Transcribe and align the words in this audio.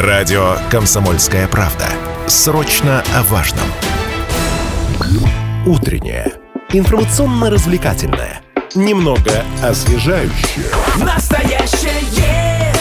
Радио 0.00 0.56
«Комсомольская 0.70 1.46
правда». 1.46 1.84
Срочно 2.26 3.04
о 3.14 3.22
важном. 3.24 3.66
Утреннее. 5.66 6.32
Информационно-развлекательное. 6.72 8.40
Немного 8.74 9.44
освежающее. 9.62 10.70
Настоящее 11.04 12.72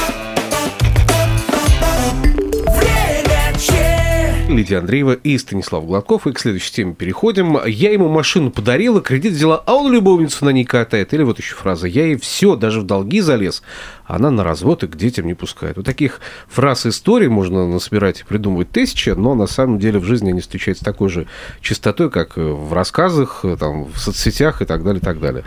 время 2.79 3.54
че. 3.60 4.46
Лидия 4.47 4.78
Андреева 4.78 5.12
и 5.12 5.38
Станислав 5.38 5.86
Гладков. 5.86 6.26
И 6.26 6.31
к 6.31 6.40
следующей 6.40 6.72
теме 6.72 6.94
переходим. 6.94 7.60
Я 7.65 7.92
ему 7.92 8.08
машину 8.08 8.49
подарила, 8.49 9.01
кредит 9.01 9.33
взяла, 9.33 9.62
а 9.65 9.76
он 9.76 9.92
любовницу 9.92 10.46
на 10.46 10.51
ней 10.51 10.63
катает. 10.63 11.13
Или 11.13 11.24
вот 11.24 11.38
еще 11.38 11.56
фраза. 11.56 11.88
Я 11.88 12.06
ей 12.06 12.15
все, 12.17 12.56
даже 12.56 12.79
в 12.79 12.86
долги 12.86 13.20
залез. 13.20 13.62
Она 14.10 14.31
на 14.31 14.44
развод 14.44 14.83
и 14.83 14.87
к 14.87 14.96
детям 14.96 15.28
не 15.28 15.35
пускает. 15.35 15.78
Вот 15.78 15.85
таких 15.85 16.20
фраз 16.48 16.88
историй 16.88 17.27
можно 17.27 17.67
насобирать 17.67 18.21
и 18.21 18.23
придумывать 18.23 18.72
тысячи, 18.72 19.12
но 19.12 19.36
на 19.36 19.45
самом 19.45 19.77
деле 19.77 20.00
в 20.00 20.04
жизни 20.04 20.31
они 20.31 20.41
встречаются 20.41 20.84
такой 20.84 21.09
же 21.09 21.27
частотой, 21.62 22.09
как 22.09 22.36
в 22.36 22.73
рассказах, 22.73 23.45
там, 23.59 23.86
в 23.86 24.00
соцсетях 24.00 24.64
и 24.64 24.66
так 24.66 24.84
далее, 24.84 25.00
и 25.00 25.03
так 25.03 25.20
далее. 25.20 25.44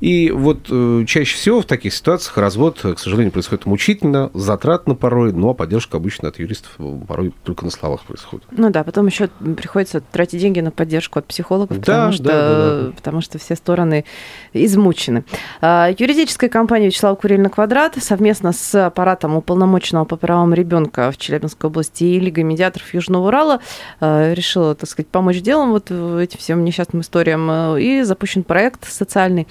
И 0.00 0.30
вот 0.30 0.68
э, 0.70 1.04
чаще 1.06 1.36
всего 1.36 1.60
в 1.60 1.66
таких 1.66 1.92
ситуациях 1.92 2.38
развод, 2.38 2.80
к 2.80 2.98
сожалению, 2.98 3.32
происходит 3.32 3.66
мучительно, 3.66 4.30
затратно 4.32 4.94
порой, 4.94 5.34
но 5.34 5.52
поддержка 5.52 5.98
обычно 5.98 6.28
от 6.28 6.38
юристов 6.38 6.72
э, 6.78 6.98
порой 7.06 7.34
только 7.44 7.66
на 7.66 7.70
словах 7.70 8.00
происходит. 8.04 8.46
Ну 8.50 8.70
да, 8.70 8.82
потом 8.82 9.08
еще 9.08 9.28
приходится 9.28 10.00
тратить 10.00 10.40
деньги 10.40 10.60
на 10.60 10.70
поддержку 10.70 11.18
от 11.18 11.26
психологов, 11.26 11.78
Да, 11.80 11.80
потому, 11.80 12.06
да, 12.06 12.12
что, 12.12 12.24
да, 12.24 12.86
да. 12.86 12.92
потому 12.92 13.20
что 13.20 13.38
все 13.38 13.56
стороны 13.56 14.06
измучены. 14.54 15.24
А, 15.60 15.90
Юридическая 15.98 16.48
компания 16.48 16.86
Вячеслава 16.86 17.14
Куриль 17.14 17.42
на 17.42 17.50
квадрат 17.50 17.98
совместно 18.06 18.52
с 18.52 18.86
аппаратом 18.86 19.36
уполномоченного 19.36 20.04
по 20.04 20.16
правам 20.16 20.54
ребенка 20.54 21.10
в 21.10 21.18
Челябинской 21.18 21.68
области 21.68 22.04
и 22.04 22.20
Лигой 22.20 22.44
медиаторов 22.44 22.94
Южного 22.94 23.26
Урала 23.26 23.60
а, 24.00 24.32
решила, 24.32 24.74
так 24.74 24.88
сказать, 24.88 25.08
помочь 25.08 25.40
делом 25.40 25.70
вот 25.70 25.90
этим 25.90 26.38
всем 26.38 26.64
несчастным 26.64 27.02
историям. 27.02 27.48
э, 27.50 27.80
И 27.82 28.02
запущен 28.02 28.44
проект 28.44 28.90
социальный, 28.90 29.46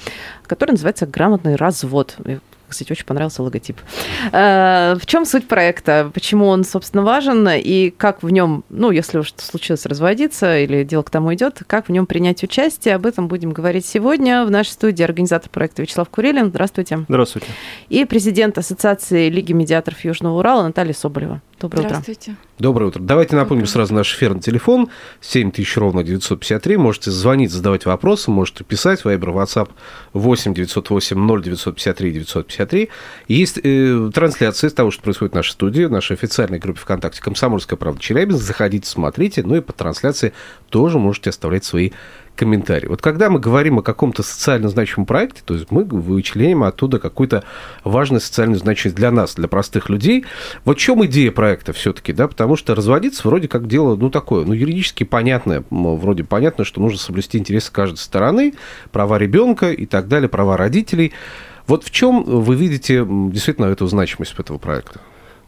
который 0.47 0.71
называется 0.71 1.05
«Грамотный 1.05 1.55
развод». 1.55 2.15
Кстати, 2.75 2.91
очень 2.91 3.05
понравился 3.05 3.41
логотип. 3.41 3.79
Э, 4.33 4.95
В 4.99 5.05
чем 5.05 5.23
суть 5.25 5.47
проекта? 5.47 6.11
Почему 6.13 6.47
он, 6.47 6.65
собственно, 6.65 7.03
важен? 7.03 7.47
И 7.49 7.89
как 7.89 8.21
в 8.21 8.29
нем, 8.29 8.65
ну, 8.69 8.91
если 8.91 9.19
уж 9.19 9.33
случилось 9.37 9.85
разводиться 9.85 10.59
или 10.59 10.83
дело 10.83 11.03
к 11.03 11.09
тому 11.09 11.33
идет, 11.33 11.61
как 11.67 11.87
в 11.87 11.91
нем 11.93 12.05
принять 12.05 12.43
участие? 12.43 12.95
Об 12.95 13.05
этом 13.05 13.29
будем 13.29 13.51
говорить 13.51 13.85
сегодня. 13.85 14.43
В 14.43 14.51
нашей 14.51 14.71
студии 14.71 15.03
организатор 15.03 15.49
проекта 15.49 15.83
Вячеслав 15.83 16.09
Курилин. 16.09 16.47
Здравствуйте. 16.49 17.05
Здравствуйте. 17.07 17.47
И 17.87 18.03
президент 18.03 18.57
Ассоциации 18.57 19.29
Лиги 19.29 19.53
медиаторов 19.53 20.03
Южного 20.03 20.39
Урала 20.39 20.63
Наталья 20.63 20.93
Соболева. 20.93 21.41
Доброе 21.59 21.79
утро. 21.79 21.89
Здравствуйте. 21.89 22.35
Доброе 22.59 22.85
утро. 22.87 23.01
Давайте 23.01 23.35
напомним 23.37 23.65
сразу 23.65 23.93
наш 23.93 24.13
эфирный 24.13 24.41
телефон 24.41 24.89
7000 25.21 25.77
ровно 25.77 26.03
953. 26.03 26.75
Можете 26.75 27.11
звонить, 27.11 27.51
задавать 27.51 27.85
вопросы, 27.85 28.29
можете 28.29 28.65
писать. 28.65 29.05
Вайбер, 29.05 29.29
WhatsApp 29.29 29.69
8 30.11 30.53
908 30.53 31.17
0 31.17 31.43
953 31.43 32.11
953. 32.11 32.89
Есть 33.29 33.59
э, 33.63 34.11
трансляция 34.13 34.69
того, 34.69 34.91
что 34.91 35.01
происходит 35.01 35.31
в 35.31 35.35
нашей 35.35 35.51
студии, 35.51 35.83
в 35.85 35.91
нашей 35.91 36.13
официальной 36.17 36.59
группе 36.59 36.81
ВКонтакте 36.81 37.21
«Комсомольская 37.21 37.77
правда 37.77 38.01
Челябинск». 38.01 38.43
Заходите, 38.43 38.89
смотрите. 38.89 39.41
Ну 39.43 39.55
и 39.55 39.61
по 39.61 39.71
трансляции 39.71 40.33
тоже 40.69 40.99
можете 40.99 41.29
оставлять 41.29 41.63
свои 41.63 41.91
комментарий. 42.35 42.87
Вот 42.87 43.01
когда 43.01 43.29
мы 43.29 43.39
говорим 43.39 43.79
о 43.79 43.81
каком-то 43.81 44.23
социально 44.23 44.69
значимом 44.69 45.05
проекте, 45.05 45.41
то 45.43 45.53
есть 45.53 45.71
мы 45.71 45.83
вычленяем 45.83 46.63
оттуда 46.63 46.99
какую-то 46.99 47.43
важную 47.83 48.21
социальную 48.21 48.59
значимость 48.59 48.95
для 48.95 49.11
нас, 49.11 49.35
для 49.35 49.47
простых 49.47 49.89
людей. 49.89 50.25
Вот 50.63 50.77
в 50.77 50.79
чем 50.79 51.05
идея 51.05 51.31
проекта 51.31 51.73
все-таки, 51.73 52.13
да, 52.13 52.27
потому 52.27 52.55
что 52.55 52.75
разводиться 52.75 53.27
вроде 53.27 53.47
как 53.47 53.67
дело, 53.67 53.95
ну, 53.95 54.09
такое, 54.09 54.45
ну, 54.45 54.53
юридически 54.53 55.03
понятное, 55.03 55.63
вроде 55.69 56.23
понятно, 56.23 56.65
что 56.65 56.81
нужно 56.81 56.99
соблюсти 56.99 57.37
интересы 57.37 57.71
каждой 57.71 57.97
стороны, 57.97 58.53
права 58.91 59.17
ребенка 59.17 59.71
и 59.71 59.85
так 59.85 60.07
далее, 60.07 60.29
права 60.29 60.57
родителей. 60.57 61.13
Вот 61.67 61.83
в 61.83 61.91
чем 61.91 62.23
вы 62.23 62.55
видите 62.55 63.05
действительно 63.07 63.65
эту 63.65 63.87
значимость 63.87 64.37
этого 64.37 64.57
проекта? 64.57 64.99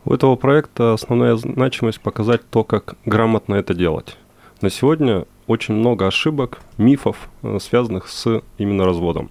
У 0.05 0.13
этого 0.13 0.35
проекта 0.35 0.93
основная 0.93 1.35
значимость 1.35 1.99
показать 1.99 2.41
то, 2.49 2.63
как 2.63 2.95
грамотно 3.05 3.55
это 3.55 3.73
делать. 3.73 4.17
На 4.61 4.69
сегодня 4.69 5.25
очень 5.47 5.73
много 5.73 6.07
ошибок, 6.07 6.59
мифов, 6.77 7.29
э, 7.41 7.57
связанных 7.59 8.09
с 8.09 8.41
именно 8.57 8.85
разводом. 8.85 9.29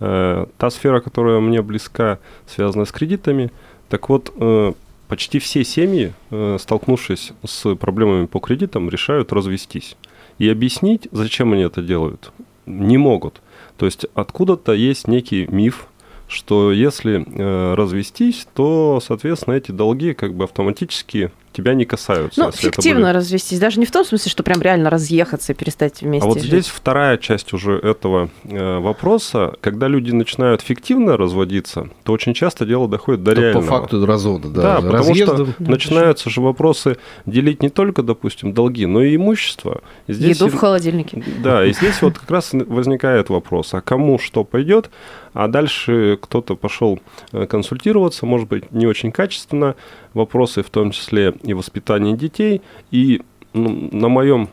Э, 0.00 0.46
Та 0.58 0.70
сфера, 0.70 1.00
которая 1.00 1.40
мне 1.40 1.62
близка, 1.62 2.18
связана 2.46 2.84
с 2.84 2.92
кредитами. 2.92 3.50
Так 3.88 4.08
вот, 4.08 4.32
э, 4.36 4.72
почти 5.08 5.38
все 5.38 5.64
семьи, 5.64 6.12
столкнувшись 6.58 7.32
с 7.44 7.74
проблемами 7.76 8.26
по 8.26 8.40
кредитам, 8.40 8.88
решают 8.90 9.32
развестись. 9.32 9.96
И 10.38 10.48
объяснить, 10.48 11.08
зачем 11.12 11.52
они 11.52 11.62
это 11.62 11.82
делают, 11.82 12.32
не 12.66 12.98
могут. 12.98 13.40
То 13.76 13.86
есть 13.86 14.06
откуда-то 14.14 14.72
есть 14.72 15.06
некий 15.06 15.46
миф, 15.46 15.86
что 16.26 16.72
если 16.72 17.24
развестись, 17.74 18.48
то, 18.54 19.00
соответственно, 19.04 19.54
эти 19.54 19.70
долги 19.70 20.14
как 20.14 20.34
бы 20.34 20.44
автоматически 20.44 21.30
тебя 21.54 21.74
не 21.74 21.84
касаются. 21.84 22.40
Ну, 22.42 22.50
фиктивно 22.52 23.06
были- 23.06 23.14
развестись. 23.14 23.58
Даже 23.58 23.80
не 23.80 23.86
в 23.86 23.90
том 23.90 24.04
смысле, 24.04 24.30
что 24.30 24.42
прям 24.42 24.60
реально 24.60 24.90
разъехаться 24.90 25.52
и 25.52 25.54
перестать 25.54 26.02
вместе 26.02 26.26
А 26.26 26.28
вот 26.28 26.38
жить. 26.38 26.48
здесь 26.48 26.66
вторая 26.66 27.16
часть 27.16 27.52
уже 27.52 27.78
этого 27.78 28.28
э, 28.44 28.78
вопроса. 28.78 29.54
Когда 29.60 29.88
люди 29.88 30.10
начинают 30.10 30.60
фиктивно 30.60 31.16
разводиться, 31.16 31.88
то 32.02 32.12
очень 32.12 32.34
часто 32.34 32.66
дело 32.66 32.88
доходит 32.88 33.22
до 33.22 33.34
То 33.34 33.40
реального. 33.40 33.62
по 33.62 33.68
факту 33.80 34.04
развода, 34.04 34.48
да, 34.48 34.80
Да, 34.80 34.86
потому 34.90 35.14
что 35.14 35.46
начинаются 35.58 36.28
же 36.30 36.40
вопросы 36.40 36.96
делить 37.26 37.62
не 37.62 37.68
только, 37.70 38.02
допустим, 38.02 38.52
долги, 38.52 38.86
но 38.86 39.02
и 39.02 39.16
имущество. 39.16 39.80
И 40.06 40.12
здесь 40.12 40.36
Еду 40.36 40.48
и- 40.48 40.50
в 40.50 40.56
холодильнике. 40.56 41.22
Да, 41.42 41.64
и 41.64 41.72
здесь 41.72 42.02
вот 42.02 42.18
как 42.18 42.30
раз 42.30 42.50
возникает 42.52 43.28
вопрос, 43.30 43.72
а 43.74 43.80
кому 43.80 44.18
что 44.18 44.44
пойдет, 44.44 44.90
а 45.32 45.48
дальше 45.48 46.18
кто-то 46.20 46.56
пошел 46.56 47.00
э, 47.32 47.46
консультироваться, 47.46 48.26
может 48.26 48.48
быть, 48.48 48.72
не 48.72 48.86
очень 48.86 49.12
качественно, 49.12 49.74
вопросы 50.12 50.62
в 50.62 50.70
том 50.70 50.90
числе 50.92 51.34
и 51.44 51.54
воспитания 51.54 52.16
детей, 52.16 52.62
и 52.90 53.22
ну, 53.52 53.88
на 53.92 54.08
моем 54.08 54.48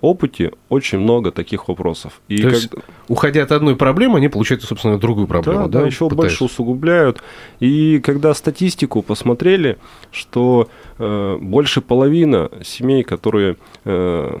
опыте 0.00 0.52
очень 0.68 0.98
много 1.00 1.32
таких 1.32 1.68
вопросов. 1.68 2.20
И 2.28 2.42
То 2.42 2.48
есть, 2.48 2.68
как- 2.68 2.84
уходя 3.08 3.42
от 3.42 3.52
одной 3.52 3.76
проблемы, 3.76 4.18
они 4.18 4.28
получают, 4.28 4.62
собственно, 4.62 4.98
другую 4.98 5.26
проблему, 5.26 5.60
да, 5.62 5.68
да? 5.68 5.80
да, 5.80 5.86
еще 5.86 6.08
пытаясь? 6.08 6.16
больше 6.16 6.44
усугубляют. 6.44 7.22
И 7.60 8.00
когда 8.00 8.34
статистику 8.34 9.02
посмотрели, 9.02 9.78
что 10.12 10.68
э, 10.98 11.38
больше 11.40 11.80
половины 11.80 12.50
семей, 12.62 13.02
которые 13.02 13.56
э, 13.84 14.38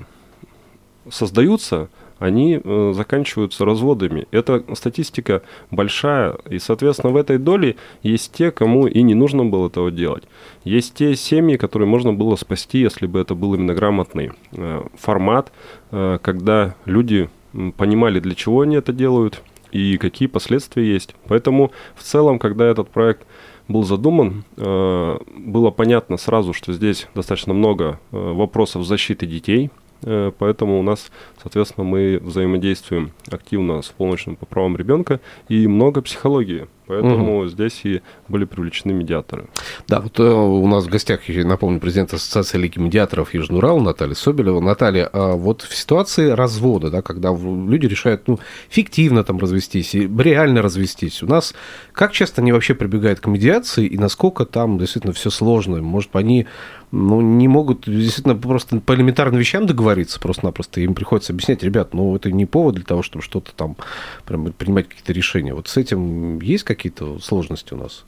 создаются, 1.10 1.88
они 2.18 2.60
э, 2.62 2.92
заканчиваются 2.94 3.64
разводами. 3.64 4.26
Эта 4.30 4.64
статистика 4.74 5.42
большая, 5.70 6.36
и, 6.48 6.58
соответственно, 6.58 7.12
в 7.12 7.16
этой 7.16 7.38
доле 7.38 7.76
есть 8.02 8.32
те, 8.32 8.50
кому 8.50 8.86
и 8.86 9.02
не 9.02 9.14
нужно 9.14 9.44
было 9.44 9.68
этого 9.68 9.90
делать. 9.90 10.24
Есть 10.64 10.94
те 10.94 11.14
семьи, 11.16 11.56
которые 11.56 11.88
можно 11.88 12.12
было 12.12 12.36
спасти, 12.36 12.78
если 12.78 13.06
бы 13.06 13.20
это 13.20 13.34
был 13.34 13.54
именно 13.54 13.74
грамотный 13.74 14.32
э, 14.52 14.82
формат, 14.96 15.52
э, 15.90 16.18
когда 16.22 16.74
люди 16.84 17.28
понимали, 17.76 18.20
для 18.20 18.34
чего 18.34 18.62
они 18.62 18.76
это 18.76 18.92
делают 18.92 19.42
и 19.70 19.96
какие 19.98 20.28
последствия 20.28 20.84
есть. 20.84 21.14
Поэтому 21.26 21.72
в 21.96 22.02
целом, 22.02 22.38
когда 22.38 22.64
этот 22.66 22.88
проект 22.90 23.26
был 23.68 23.82
задуман, 23.82 24.44
э, 24.56 25.18
было 25.36 25.70
понятно 25.70 26.16
сразу, 26.16 26.52
что 26.52 26.72
здесь 26.72 27.08
достаточно 27.14 27.54
много 27.54 27.98
э, 28.12 28.32
вопросов 28.32 28.84
защиты 28.84 29.26
детей, 29.26 29.70
э, 30.02 30.32
поэтому 30.38 30.78
у 30.78 30.82
нас, 30.82 31.10
соответственно, 31.44 31.84
мы 31.84 32.18
взаимодействуем 32.22 33.12
активно 33.30 33.82
с 33.82 33.88
полночным 33.88 34.36
по 34.36 34.46
правам 34.46 34.76
ребенка 34.76 35.20
и 35.48 35.66
много 35.68 36.00
психологии. 36.02 36.66
Поэтому 36.86 37.46
здесь 37.46 37.80
и 37.84 38.02
были 38.28 38.44
привлечены 38.44 38.92
медиаторы. 38.92 39.46
Да, 39.88 40.00
вот 40.00 40.20
э, 40.20 40.22
у 40.22 40.66
нас 40.66 40.84
в 40.84 40.88
гостях, 40.88 41.20
напомню, 41.28 41.80
президент 41.80 42.12
Ассоциации 42.12 42.58
Лиги 42.58 42.78
медиаторов 42.78 43.32
Южный 43.32 43.58
Урал 43.58 43.80
Наталья 43.80 44.14
Соболева. 44.14 44.60
Наталья, 44.60 45.08
а 45.10 45.34
вот 45.34 45.62
в 45.62 45.74
ситуации 45.74 46.30
развода, 46.30 46.90
да, 46.90 47.00
когда 47.00 47.34
люди 47.34 47.86
решают 47.86 48.28
ну, 48.28 48.38
фиктивно 48.68 49.24
там 49.24 49.38
развестись, 49.38 49.94
и 49.94 50.10
реально 50.18 50.60
развестись, 50.60 51.22
у 51.22 51.26
нас 51.26 51.54
как 51.92 52.12
часто 52.12 52.42
они 52.42 52.52
вообще 52.52 52.74
прибегают 52.74 53.20
к 53.20 53.26
медиации 53.28 53.86
и 53.86 53.96
насколько 53.96 54.44
там 54.44 54.78
действительно 54.78 55.14
все 55.14 55.30
сложно? 55.30 55.80
Может, 55.80 56.14
они 56.16 56.46
ну, 56.94 57.20
не 57.20 57.48
могут 57.48 57.86
действительно 57.86 58.36
просто 58.36 58.80
по 58.80 58.94
элементарным 58.94 59.40
вещам 59.40 59.66
договориться 59.66 60.20
просто-напросто. 60.20 60.80
Им 60.80 60.94
приходится 60.94 61.32
объяснять, 61.34 61.62
ребят, 61.62 61.94
ну, 61.94 62.14
это 62.16 62.30
не 62.30 62.46
повод 62.46 62.76
для 62.76 62.84
того, 62.84 63.02
чтобы 63.02 63.22
что-то 63.22 63.52
там 63.54 63.76
прям 64.24 64.52
принимать 64.52 64.88
какие-то 64.88 65.12
решения. 65.12 65.54
Вот 65.54 65.68
с 65.68 65.76
этим 65.76 66.40
есть 66.40 66.64
какие-то 66.64 67.18
сложности 67.18 67.74
у 67.74 67.76
нас? 67.76 68.04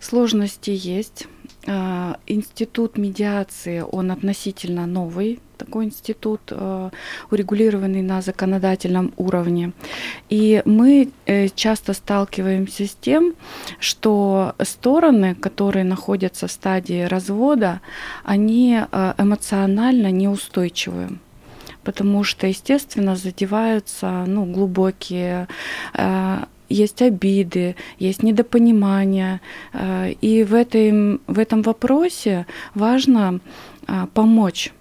Сложности 0.00 0.70
есть. 0.70 1.28
А, 1.66 2.18
Институт 2.26 2.98
медиации, 2.98 3.84
он 3.88 4.10
относительно 4.10 4.86
новый, 4.86 5.38
такой 5.64 5.84
институт, 5.84 6.40
э, 6.50 6.90
урегулированный 7.30 8.02
на 8.02 8.20
законодательном 8.20 9.12
уровне. 9.16 9.72
И 10.28 10.62
мы 10.64 11.10
э, 11.26 11.48
часто 11.54 11.92
сталкиваемся 11.92 12.86
с 12.86 12.96
тем, 13.00 13.34
что 13.78 14.54
стороны, 14.62 15.34
которые 15.34 15.84
находятся 15.84 16.46
в 16.46 16.50
стадии 16.50 17.04
развода, 17.04 17.80
они 18.24 18.80
э, 18.80 19.14
эмоционально 19.18 20.10
неустойчивы 20.10 21.18
потому 21.84 22.24
что, 22.24 22.46
естественно, 22.46 23.16
задеваются 23.16 24.24
ну, 24.26 24.44
глубокие 24.44 25.48
есть 26.68 27.02
обиды, 27.02 27.76
есть 27.98 28.22
недопонимание. 28.22 29.42
И 30.22 30.42
в, 30.42 30.54
этой, 30.54 31.20
в 31.26 31.38
этом 31.38 31.60
вопросе 31.60 32.46
важно 32.74 33.40
помочь 34.14 34.72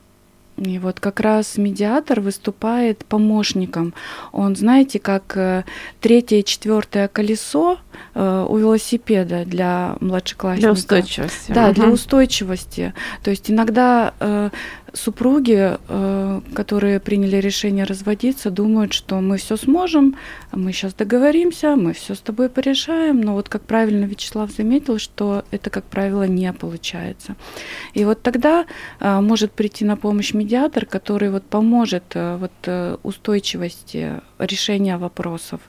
и 0.57 0.77
вот 0.77 1.00
как 1.00 1.19
раз 1.19 1.57
медиатор 1.57 2.21
выступает 2.21 3.03
помощником. 3.06 3.94
Он, 4.31 4.56
знаете, 4.56 5.00
как 5.00 5.36
э, 5.36 5.63
третье 6.01 6.38
и 6.38 6.45
четвертое 6.45 7.07
колесо 7.07 7.77
э, 7.77 7.91
у 8.13 8.57
велосипеда 8.57 9.45
для 9.45 9.95
младшеклассника. 10.00 10.68
Для 10.68 10.71
устойчивости. 10.71 11.51
Да, 11.51 11.68
угу. 11.68 11.74
для 11.74 11.88
устойчивости. 11.88 12.94
То 13.24 13.31
есть 13.31 13.50
иногда 13.50 14.13
э, 14.19 14.50
супруги, 14.94 15.77
э, 15.88 16.42
которые 16.53 17.00
приняли 17.00 17.38
решение 17.38 17.86
разводиться, 17.86 18.50
думают, 18.51 18.94
что 18.94 19.21
мы 19.21 19.38
все 19.38 19.57
сможем, 19.57 20.15
мы 20.51 20.74
сейчас 20.74 20.94
договоримся, 20.94 21.75
мы 21.75 21.94
все 21.94 22.15
с 22.15 22.19
тобой 22.19 22.50
порешаем. 22.50 23.21
Но 23.21 23.33
вот 23.33 23.50
как 23.50 23.63
правильно 23.63 24.06
Вячеслав 24.06 24.51
заметил, 24.51 25.00
что 25.00 25.44
это, 25.51 25.69
как 25.69 25.86
правило, 25.86 26.24
не 26.24 26.51
получается. 26.53 27.36
И 27.94 28.06
вот 28.06 28.21
тогда 28.21 28.65
э, 29.00 29.19
может 29.21 29.51
прийти 29.51 29.86
на 29.86 29.95
помощь 29.95 30.33
медиатор, 30.33 30.86
который 30.86 31.30
вот 31.30 31.44
поможет 31.44 32.03
э, 32.15 32.38
вот 32.38 33.00
устойчивости 33.03 34.21
решения 34.39 34.98
вопросов. 34.98 35.62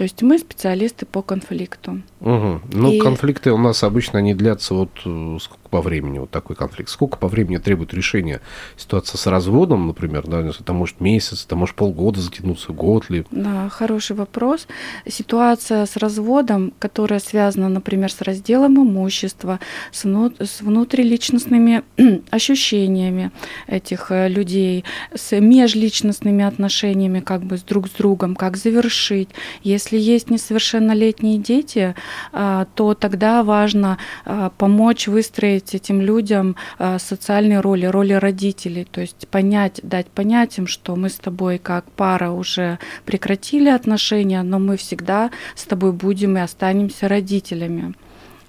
То 0.00 0.04
есть 0.04 0.22
мы 0.22 0.38
специалисты 0.38 1.04
по 1.04 1.20
конфликту. 1.20 2.00
Угу. 2.20 2.60
Ну, 2.72 2.90
и... 2.90 3.00
конфликты 3.00 3.52
у 3.52 3.58
нас 3.58 3.84
обычно 3.84 4.16
не 4.16 4.32
длятся 4.32 4.72
вот 4.72 4.88
э, 5.04 5.36
сколько 5.38 5.60
по 5.70 5.80
времени, 5.80 6.18
вот 6.18 6.30
такой 6.30 6.56
конфликт. 6.56 6.90
Сколько 6.90 7.16
по 7.16 7.28
времени 7.28 7.58
требует 7.58 7.94
решения 7.94 8.40
ситуация 8.76 9.18
с 9.18 9.26
разводом, 9.26 9.86
например, 9.86 10.26
да, 10.26 10.40
это 10.40 10.72
может 10.72 11.00
месяц, 11.00 11.44
это 11.44 11.56
может 11.56 11.76
полгода 11.76 12.20
затянуться, 12.20 12.72
год 12.72 13.08
ли? 13.08 13.24
Да, 13.30 13.68
хороший 13.68 14.16
вопрос. 14.16 14.66
Ситуация 15.06 15.86
с 15.86 15.96
разводом, 15.96 16.72
которая 16.78 17.20
связана, 17.20 17.68
например, 17.68 18.10
с 18.10 18.20
разделом 18.20 18.76
имущества, 18.78 19.60
с, 19.92 20.04
с 20.04 20.60
внутриличностными 20.60 21.82
ощущениями 22.30 23.30
этих 23.66 24.10
э, 24.10 24.28
людей, 24.28 24.84
с 25.14 25.38
межличностными 25.38 26.44
отношениями 26.44 27.20
как 27.20 27.42
бы 27.42 27.58
с 27.58 27.62
друг 27.62 27.88
с 27.88 27.92
другом, 27.92 28.34
как 28.34 28.56
завершить. 28.56 29.28
Если 29.62 29.89
есть 29.96 30.30
несовершеннолетние 30.30 31.38
дети, 31.38 31.94
а, 32.32 32.66
то 32.74 32.94
тогда 32.94 33.42
важно 33.42 33.98
а, 34.24 34.50
помочь 34.50 35.08
выстроить 35.08 35.74
этим 35.74 36.00
людям 36.00 36.56
а, 36.78 36.98
социальные 36.98 37.60
роли, 37.60 37.86
роли 37.86 38.12
родителей, 38.12 38.84
то 38.84 39.00
есть 39.00 39.28
понять, 39.28 39.80
дать 39.82 40.08
понять 40.08 40.58
им, 40.58 40.66
что 40.66 40.96
мы 40.96 41.08
с 41.08 41.16
тобой 41.16 41.58
как 41.58 41.90
пара 41.92 42.30
уже 42.30 42.78
прекратили 43.04 43.68
отношения, 43.68 44.42
но 44.42 44.58
мы 44.58 44.76
всегда 44.76 45.30
с 45.54 45.64
тобой 45.64 45.92
будем 45.92 46.36
и 46.36 46.40
останемся 46.40 47.08
родителями 47.08 47.94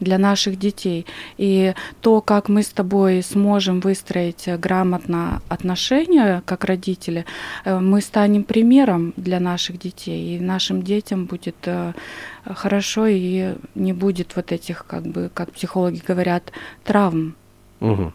для 0.01 0.17
наших 0.17 0.59
детей. 0.59 1.05
И 1.37 1.73
то, 2.01 2.21
как 2.21 2.49
мы 2.49 2.63
с 2.63 2.69
тобой 2.69 3.23
сможем 3.23 3.79
выстроить 3.79 4.49
грамотно 4.59 5.41
отношения 5.47 6.41
как 6.45 6.65
родители, 6.65 7.25
э, 7.63 7.79
мы 7.79 8.01
станем 8.01 8.43
примером 8.43 9.13
для 9.15 9.39
наших 9.39 9.79
детей, 9.79 10.35
и 10.35 10.39
нашим 10.39 10.81
детям 10.81 11.25
будет 11.25 11.55
э, 11.65 11.93
хорошо, 12.45 13.05
и 13.07 13.55
не 13.75 13.93
будет 13.93 14.35
вот 14.35 14.51
этих, 14.51 14.85
как 14.85 15.03
бы, 15.03 15.29
как 15.33 15.51
психологи 15.51 16.01
говорят, 16.05 16.51
травм. 16.83 17.35
Угу. 17.79 18.13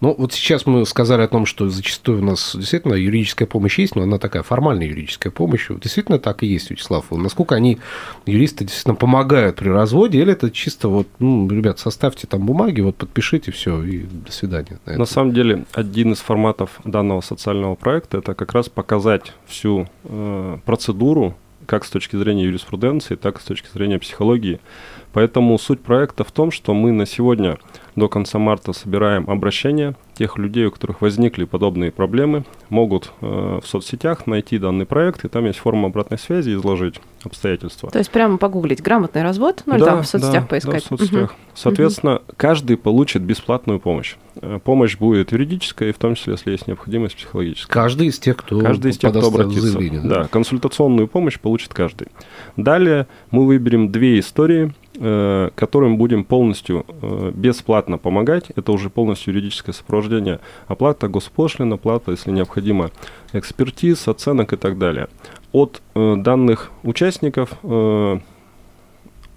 Ну, 0.00 0.14
вот 0.16 0.32
сейчас 0.32 0.66
мы 0.66 0.86
сказали 0.86 1.22
о 1.22 1.28
том, 1.28 1.46
что 1.46 1.68
зачастую 1.68 2.20
у 2.20 2.24
нас 2.24 2.54
действительно 2.54 2.94
юридическая 2.94 3.46
помощь 3.46 3.78
есть, 3.78 3.96
но 3.96 4.02
она 4.02 4.18
такая 4.18 4.42
формальная 4.42 4.86
юридическая 4.86 5.32
помощь. 5.32 5.68
Действительно 5.68 6.18
так 6.18 6.42
и 6.42 6.46
есть, 6.46 6.70
Вячеслав. 6.70 7.10
Насколько 7.10 7.54
они, 7.54 7.78
юристы, 8.26 8.64
действительно 8.64 8.94
помогают 8.94 9.56
при 9.56 9.68
разводе, 9.68 10.20
или 10.20 10.32
это 10.32 10.50
чисто 10.50 10.88
вот, 10.88 11.08
ну, 11.18 11.48
ребят, 11.50 11.78
составьте 11.78 12.26
там 12.26 12.46
бумаги, 12.46 12.80
вот 12.80 12.96
подпишите, 12.96 13.52
все, 13.52 13.82
и 13.82 14.00
до 14.00 14.32
свидания. 14.32 14.78
На, 14.86 14.98
на 14.98 15.04
самом 15.06 15.32
деле, 15.32 15.64
один 15.72 16.12
из 16.12 16.18
форматов 16.18 16.80
данного 16.84 17.20
социального 17.20 17.74
проекта– 17.74 18.18
это 18.18 18.34
как 18.34 18.52
раз 18.52 18.68
показать 18.68 19.32
всю 19.46 19.88
э, 20.04 20.58
процедуру, 20.64 21.36
как 21.66 21.84
с 21.84 21.90
точки 21.90 22.16
зрения 22.16 22.44
юриспруденции, 22.44 23.14
так 23.14 23.38
и 23.38 23.40
с 23.40 23.44
точки 23.44 23.68
зрения 23.72 23.98
психологии. 23.98 24.58
Поэтому 25.18 25.58
суть 25.58 25.80
проекта 25.80 26.22
в 26.22 26.30
том, 26.30 26.52
что 26.52 26.74
мы 26.74 26.92
на 26.92 27.04
сегодня 27.04 27.58
до 27.96 28.08
конца 28.08 28.38
марта 28.38 28.72
собираем 28.72 29.28
обращения 29.28 29.96
тех 30.14 30.38
людей, 30.38 30.66
у 30.66 30.70
которых 30.70 31.00
возникли 31.00 31.44
подобные 31.44 31.90
проблемы, 31.90 32.44
могут 32.68 33.10
э, 33.20 33.58
в 33.60 33.66
соцсетях 33.66 34.28
найти 34.28 34.58
данный 34.58 34.86
проект, 34.86 35.24
и 35.24 35.28
там 35.28 35.46
есть 35.46 35.58
форма 35.58 35.88
обратной 35.88 36.18
связи, 36.18 36.54
изложить 36.54 37.00
обстоятельства. 37.24 37.90
То 37.90 37.98
есть 37.98 38.12
прямо 38.12 38.38
погуглить 38.38 38.80
«грамотный 38.80 39.24
развод», 39.24 39.64
ну 39.66 39.72
да, 39.72 39.78
или 39.78 39.84
там 39.84 40.02
в 40.04 40.06
соцсетях 40.06 40.42
да, 40.44 40.48
поискать? 40.48 40.86
Да, 40.88 40.96
в 40.96 40.98
соцсетях. 41.00 41.30
Угу. 41.30 41.38
Соответственно, 41.54 42.16
угу. 42.16 42.22
каждый 42.36 42.76
получит 42.76 43.22
бесплатную 43.22 43.80
помощь. 43.80 44.14
Э, 44.40 44.60
помощь 44.62 44.96
будет 44.96 45.32
юридическая, 45.32 45.88
и 45.88 45.92
в 45.92 45.98
том 45.98 46.14
числе, 46.14 46.34
если 46.34 46.52
есть 46.52 46.68
необходимость, 46.68 47.16
психологическая. 47.16 47.72
Каждый 47.72 48.06
из 48.06 48.20
тех, 48.20 48.36
кто 48.36 48.60
Каждый 48.60 48.92
из 48.92 48.98
тех, 48.98 49.10
кто 49.10 49.26
обратится. 49.26 49.78
Да? 49.78 50.00
да, 50.02 50.28
консультационную 50.28 51.08
помощь 51.08 51.40
получит 51.40 51.74
каждый. 51.74 52.06
Далее 52.56 53.08
мы 53.32 53.46
выберем 53.46 53.90
две 53.90 54.20
истории, 54.20 54.72
которым 54.94 55.96
будем 55.96 56.24
полностью 56.24 56.84
э, 56.88 57.30
бесплатно 57.34 57.98
помогать. 57.98 58.50
Это 58.56 58.72
уже 58.72 58.90
полностью 58.90 59.32
юридическое 59.32 59.72
сопровождение. 59.72 60.40
Оплата 60.66 61.08
госпошлина, 61.08 61.76
оплата, 61.76 62.10
если 62.10 62.32
необходимо, 62.32 62.90
экспертиз, 63.32 64.08
оценок 64.08 64.52
и 64.52 64.56
так 64.56 64.78
далее. 64.78 65.08
От 65.52 65.82
э, 65.94 66.16
данных 66.16 66.70
участников 66.82 67.52
э, 67.62 68.18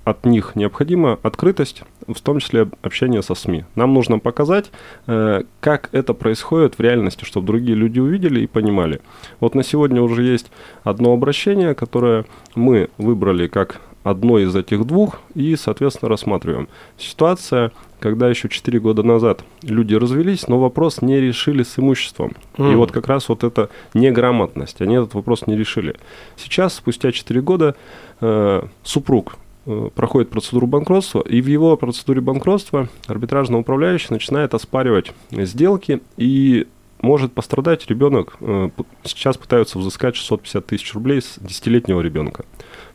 от 0.04 0.26
них 0.26 0.56
необходима 0.56 1.20
открытость, 1.22 1.84
в 2.08 2.20
том 2.22 2.40
числе 2.40 2.68
общение 2.82 3.22
со 3.22 3.36
СМИ. 3.36 3.66
Нам 3.76 3.94
нужно 3.94 4.20
показать, 4.20 4.72
э, 5.06 5.44
как 5.60 5.90
это 5.92 6.14
происходит 6.14 6.78
в 6.78 6.82
реальности, 6.82 7.24
чтобы 7.24 7.48
другие 7.48 7.76
люди 7.76 8.00
увидели 8.00 8.42
и 8.42 8.48
понимали. 8.48 9.02
Вот 9.40 9.54
на 9.54 9.64
сегодня 9.64 10.02
уже 10.02 10.24
есть 10.24 10.52
одно 10.84 11.14
обращение, 11.14 11.76
которое 11.76 12.26
мы 12.56 12.90
выбрали 12.98 13.48
как 13.48 13.80
одно 14.04 14.40
из 14.40 14.56
этих 14.56 14.86
двух 14.86 15.22
и, 15.36 15.56
соответственно, 15.56 16.10
рассматриваем. 16.10 16.68
Ситуация, 16.98 17.72
когда 18.00 18.30
еще 18.30 18.50
4 18.50 18.80
года 18.80 19.04
назад 19.04 19.44
люди 19.64 19.94
развелись, 19.94 20.48
но 20.48 20.60
вопрос 20.60 21.02
не 21.02 21.20
решили 21.20 21.64
с 21.64 21.78
имуществом. 21.78 22.34
Mm. 22.58 22.74
И 22.74 22.76
вот 22.76 22.92
как 22.92 23.08
раз 23.08 23.30
вот 23.30 23.44
эта 23.44 23.70
неграмотность, 23.94 24.82
они 24.82 24.96
этот 24.96 25.14
вопрос 25.14 25.48
не 25.48 25.56
решили. 25.56 25.96
Сейчас, 26.36 26.74
спустя 26.74 27.12
4 27.12 27.42
года, 27.42 27.76
э, 28.22 28.64
супруг 28.84 29.36
э, 29.66 29.90
проходит 29.94 30.30
процедуру 30.30 30.68
банкротства, 30.68 31.22
и 31.22 31.42
в 31.42 31.48
его 31.48 31.78
процедуре 31.78 32.22
банкротства 32.22 32.90
арбитражный 33.08 33.60
управляющий 33.60 34.08
начинает 34.10 34.54
оспаривать 34.54 35.14
сделки 35.32 36.02
и 36.18 36.68
может 37.02 37.34
пострадать 37.34 37.88
ребенок. 37.88 38.38
Э, 38.42 38.70
сейчас 39.04 39.38
пытаются 39.38 39.78
взыскать 39.80 40.16
650 40.16 40.66
тысяч 40.66 40.94
рублей 40.94 41.22
с 41.22 41.38
десятилетнего 41.40 42.02
ребенка. 42.02 42.46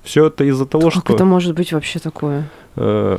Все 0.07 0.27
это 0.27 0.45
из-за 0.45 0.67
того, 0.67 0.85
как 0.85 0.93
что... 0.93 1.03
Как 1.03 1.17
это 1.17 1.25
может 1.25 1.55
быть 1.57 1.73
вообще 1.73 1.99
такое? 1.99 2.49
Э, 2.77 3.19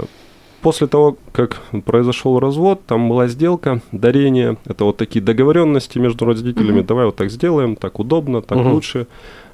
после 0.61 0.87
того, 0.87 1.17
как 1.33 1.61
произошел 1.83 2.39
развод, 2.39 2.85
там 2.87 3.09
была 3.09 3.27
сделка, 3.27 3.81
дарение. 3.91 4.55
Это 4.63 4.85
вот 4.85 4.95
такие 4.95 5.21
договоренности 5.21 5.99
между 5.99 6.23
родителями. 6.23 6.79
Угу. 6.79 6.87
Давай 6.87 7.05
вот 7.07 7.17
так 7.17 7.29
сделаем, 7.29 7.75
так 7.75 7.99
удобно, 7.99 8.41
так 8.41 8.59
угу. 8.59 8.69
лучше. 8.69 9.07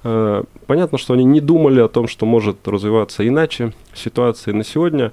Э, 0.04 0.44
понятно, 0.68 1.00
что 1.00 1.16
они 1.16 1.24
не 1.24 1.42
думали 1.42 1.80
о 1.80 1.88
том, 1.88 2.08
что 2.08 2.28
может 2.28 2.68
развиваться 2.68 3.28
иначе 3.28 3.74
ситуация 3.96 4.54
на 4.54 4.64
сегодня 4.64 5.12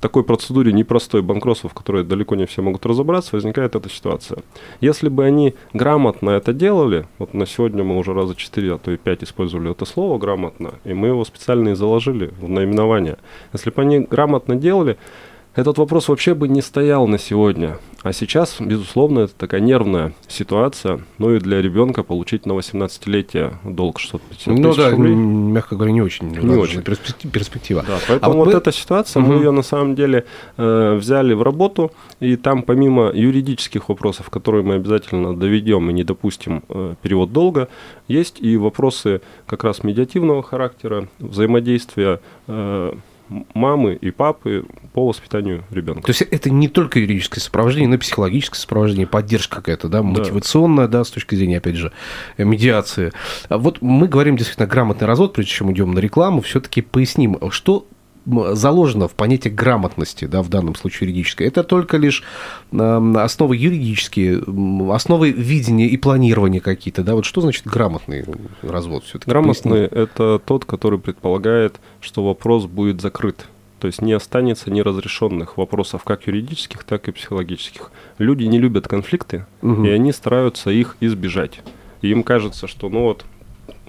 такой 0.00 0.24
процедуре 0.24 0.72
непростой 0.72 1.22
банкротства, 1.22 1.68
в 1.68 1.74
которой 1.74 2.04
далеко 2.04 2.34
не 2.34 2.46
все 2.46 2.62
могут 2.62 2.86
разобраться, 2.86 3.36
возникает 3.36 3.74
эта 3.74 3.88
ситуация. 3.88 4.42
Если 4.80 5.08
бы 5.08 5.24
они 5.24 5.54
грамотно 5.72 6.30
это 6.30 6.52
делали, 6.52 7.06
вот 7.18 7.34
на 7.34 7.46
сегодня 7.46 7.84
мы 7.84 7.96
уже 7.96 8.14
раза 8.14 8.34
4, 8.34 8.74
а 8.74 8.78
то 8.78 8.90
и 8.90 8.96
5 8.96 9.24
использовали 9.24 9.70
это 9.70 9.84
слово 9.84 10.18
грамотно, 10.18 10.74
и 10.84 10.94
мы 10.94 11.08
его 11.08 11.24
специально 11.24 11.70
и 11.70 11.74
заложили 11.74 12.32
в 12.40 12.48
наименование. 12.48 13.18
Если 13.52 13.70
бы 13.70 13.82
они 13.82 14.00
грамотно 14.00 14.56
делали, 14.56 14.96
этот 15.54 15.78
вопрос 15.78 16.08
вообще 16.08 16.34
бы 16.34 16.46
не 16.46 16.62
стоял 16.62 17.06
на 17.08 17.18
сегодня. 17.18 17.78
А 18.04 18.12
сейчас, 18.12 18.56
безусловно, 18.60 19.20
это 19.20 19.34
такая 19.34 19.60
нервная 19.60 20.12
ситуация. 20.28 21.00
Ну 21.18 21.34
и 21.34 21.40
для 21.40 21.60
ребенка 21.60 22.04
получить 22.04 22.46
на 22.46 22.52
18-летие 22.52 23.54
долг 23.64 23.98
650 23.98 24.46
Ну 24.56 24.70
тысяч 24.70 24.76
да, 24.76 24.90
рублей. 24.90 25.12
м, 25.14 25.52
мягко 25.52 25.74
говоря, 25.74 25.92
не 25.92 26.00
очень. 26.00 26.28
радужная 26.32 26.58
очень. 26.60 26.82
перспектив- 26.82 27.30
перспектива. 27.32 27.84
Да, 27.86 27.98
поэтому 28.06 28.32
А 28.32 28.36
вот 28.36 28.46
мы- 28.46 28.52
эта 28.52 28.70
ситуация, 28.70 29.20
мы 29.20 29.30
Мгм. 29.34 29.38
ее 29.38 29.50
на 29.50 29.62
самом 29.62 29.94
деле 29.96 30.24
э, 30.56 30.94
взяли 30.94 31.34
в 31.34 31.42
работу, 31.42 31.90
и 32.20 32.36
там 32.36 32.62
помимо 32.62 33.10
юридических 33.12 33.88
вопросов, 33.88 34.30
которые 34.30 34.62
мы 34.62 34.74
обязательно 34.76 35.34
доведем 35.36 35.90
и 35.90 35.92
не 35.92 36.04
допустим 36.04 36.62
э, 36.68 36.94
перевод 37.02 37.32
долга, 37.32 37.68
есть 38.06 38.40
и 38.40 38.56
вопросы 38.56 39.20
как 39.46 39.64
раз 39.64 39.82
медиативного 39.82 40.42
характера, 40.44 41.08
взаимодействия 41.18 42.20
э, 42.46 42.92
мамы 43.54 43.94
и 43.94 44.10
папы 44.10 44.64
по 44.92 45.06
воспитанию 45.06 45.64
ребенка. 45.70 46.02
То 46.02 46.10
есть 46.10 46.22
это 46.22 46.50
не 46.50 46.68
только 46.68 46.98
юридическое 46.98 47.42
сопровождение, 47.42 47.88
но 47.88 47.94
и 47.96 47.98
психологическое 47.98 48.58
сопровождение, 48.58 49.06
поддержка 49.06 49.56
какая-то, 49.56 49.88
да, 49.88 50.02
мотивационная, 50.02 50.88
да, 50.88 51.04
с 51.04 51.10
точки 51.10 51.34
зрения, 51.34 51.58
опять 51.58 51.76
же, 51.76 51.92
э, 52.36 52.44
медиации. 52.44 53.12
А 53.48 53.58
Вот 53.58 53.82
мы 53.82 54.08
говорим 54.08 54.36
действительно 54.36 54.66
грамотный 54.66 55.06
развод, 55.06 55.32
прежде 55.34 55.52
чем 55.52 55.72
идем 55.72 55.92
на 55.92 55.98
рекламу, 55.98 56.40
все-таки 56.40 56.82
поясним, 56.82 57.38
что 57.50 57.86
заложено 58.52 59.08
в 59.08 59.12
понятие 59.12 59.52
грамотности, 59.52 60.26
да, 60.26 60.42
в 60.42 60.48
данном 60.48 60.74
случае 60.74 61.08
юридической. 61.08 61.46
Это 61.46 61.62
только 61.64 61.96
лишь 61.96 62.22
эм, 62.72 63.16
основы 63.16 63.56
юридические, 63.56 64.42
основы 64.92 65.30
видения 65.30 65.86
и 65.86 65.96
планирования 65.96 66.60
какие-то, 66.60 67.02
да, 67.02 67.14
вот 67.14 67.24
что 67.24 67.40
значит 67.40 67.66
грамотный 67.66 68.24
развод 68.62 69.04
все-таки? 69.04 69.30
Грамотный– 69.30 69.80
это 69.90 70.40
тот, 70.44 70.64
который 70.64 70.98
предполагает, 70.98 71.80
что 72.00 72.24
вопрос 72.24 72.66
будет 72.66 73.00
закрыт. 73.00 73.46
То 73.80 73.86
есть 73.86 74.02
не 74.02 74.12
останется 74.12 74.70
неразрешенных 74.72 75.56
вопросов 75.56 76.02
как 76.02 76.26
юридических, 76.26 76.82
так 76.82 77.08
и 77.08 77.12
психологических. 77.12 77.92
Люди 78.18 78.44
не 78.44 78.58
любят 78.58 78.88
конфликты, 78.88 79.46
Мгм. 79.62 79.84
и 79.86 79.90
они 79.90 80.12
стараются 80.12 80.70
их 80.70 80.96
избежать. 81.00 81.60
И 82.02 82.10
им 82.10 82.22
кажется, 82.24 82.66
что 82.66 82.88
ну 82.88 83.02
вот 83.02 83.24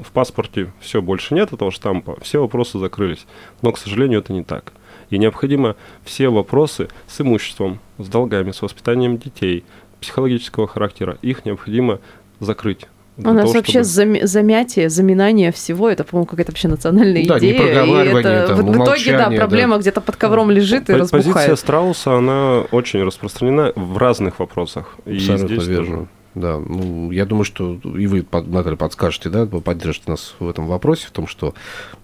в 0.01 0.12
паспорте 0.12 0.71
все 0.79 1.01
больше 1.01 1.33
нет 1.33 1.53
этого 1.53 1.71
штампа, 1.71 2.17
все 2.21 2.41
вопросы 2.41 2.79
закрылись. 2.79 3.25
Но, 3.62 3.71
к 3.71 3.77
сожалению, 3.77 4.19
это 4.19 4.33
не 4.33 4.43
так. 4.43 4.74
И 5.09 5.17
необходимо 5.17 5.75
все 6.03 6.29
вопросы 6.29 6.88
с 7.07 7.19
имуществом, 7.21 7.79
с 7.98 8.07
долгами, 8.07 8.51
с 8.51 8.62
воспитанием 8.62 9.17
детей, 9.17 9.63
психологического 10.01 10.67
характера, 10.67 11.17
их 11.21 11.45
необходимо 11.45 12.00
закрыть. 12.39 12.86
У 13.17 13.24
нас 13.24 13.41
того, 13.41 13.53
вообще 13.55 13.83
чтобы- 13.83 14.15
зам- 14.19 14.25
замятие, 14.27 14.89
заминание 14.89 15.51
всего, 15.51 15.89
это, 15.89 16.05
по-моему, 16.05 16.25
какая-то 16.25 16.51
вообще 16.53 16.69
национальная 16.69 17.25
Да, 17.27 17.38
идея. 17.38 17.53
непроговаривание, 17.53 18.13
и 18.13 18.36
это 18.43 18.48
там, 18.55 18.55
в, 18.65 18.69
в 18.71 18.83
итоге, 18.83 19.17
да, 19.17 19.29
проблема 19.31 19.75
да. 19.75 19.81
где-то 19.81 20.00
под 20.00 20.15
ковром 20.15 20.51
лежит 20.51 20.83
и 20.89 20.93
По- 20.93 21.00
разбухает. 21.00 21.25
Позиция 21.33 21.55
страуса, 21.57 22.13
она 22.15 22.62
очень 22.71 23.03
распространена 23.03 23.74
в 23.75 23.98
разных 23.98 24.39
вопросах. 24.39 24.95
И 25.05 25.15
Абсолютно 25.17 25.48
здесь 25.48 25.67
верно. 25.67 25.86
тоже. 25.98 26.07
Да, 26.36 26.59
ну, 26.59 27.12
я 27.12 27.25
думаю, 27.25 27.43
что 27.43 27.79
и 27.83 28.05
вы, 28.07 28.25
Наталья, 28.31 28.75
подскажете, 28.75 29.29
да, 29.29 29.45
поддержите 29.45 30.12
нас 30.12 30.36
в 30.39 30.48
этом 30.48 30.67
вопросе, 30.67 31.07
в 31.07 31.12
том, 31.12 31.27
что 31.27 31.53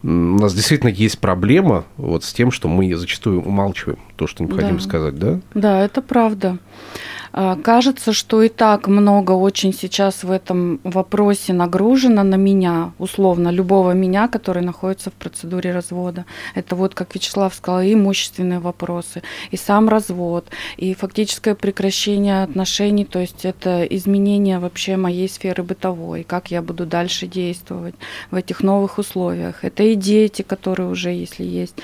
у 0.03 0.07
нас 0.07 0.53
действительно 0.53 0.89
есть 0.89 1.19
проблема 1.19 1.85
вот 1.97 2.23
с 2.23 2.33
тем, 2.33 2.51
что 2.51 2.67
мы 2.67 2.93
зачастую 2.95 3.41
умалчиваем 3.41 3.99
то, 4.15 4.25
что 4.27 4.43
необходимо 4.43 4.77
Да. 4.79 4.83
сказать, 4.83 5.15
да? 5.17 5.39
Да, 5.53 5.81
это 5.85 6.01
правда. 6.01 6.57
А, 7.37 7.57
Кажется, 7.57 8.13
что 8.13 8.43
и 8.43 8.47
так 8.47 8.87
много 8.87 9.33
очень 9.33 9.73
сейчас 9.73 10.23
в 10.23 10.31
этом 10.31 10.79
вопросе 10.85 11.51
нагружено 11.51 12.23
на 12.23 12.35
меня, 12.35 12.93
условно, 12.97 13.49
любого 13.49 13.91
меня, 13.91 14.29
который 14.29 14.63
находится 14.63 15.09
в 15.09 15.13
процедуре 15.13 15.73
развода. 15.73 16.23
Это 16.53 16.77
вот, 16.77 16.95
как 16.95 17.13
Вячеслав 17.13 17.53
сказал, 17.53 17.81
и 17.81 17.93
имущественные 17.93 18.59
вопросы, 18.59 19.21
и 19.51 19.57
сам 19.57 19.89
развод, 19.89 20.47
и 20.77 20.93
фактическое 20.93 21.55
прекращение 21.55 22.43
отношений, 22.43 23.03
то 23.03 23.19
есть 23.19 23.43
это 23.43 23.83
изменение 23.83 24.59
вообще 24.59 24.95
моей 24.95 25.27
сферы 25.27 25.61
бытовой, 25.61 26.23
как 26.23 26.51
я 26.51 26.61
буду 26.61 26.85
дальше 26.85 27.27
действовать 27.27 27.95
в 28.31 28.35
этих 28.35 28.63
новых 28.63 28.97
условиях. 28.97 29.65
Это 29.65 29.83
и 29.83 29.95
дети, 29.95 30.41
которые 30.41 30.87
уже, 30.87 31.09
если 31.09 31.43
есть, 31.43 31.75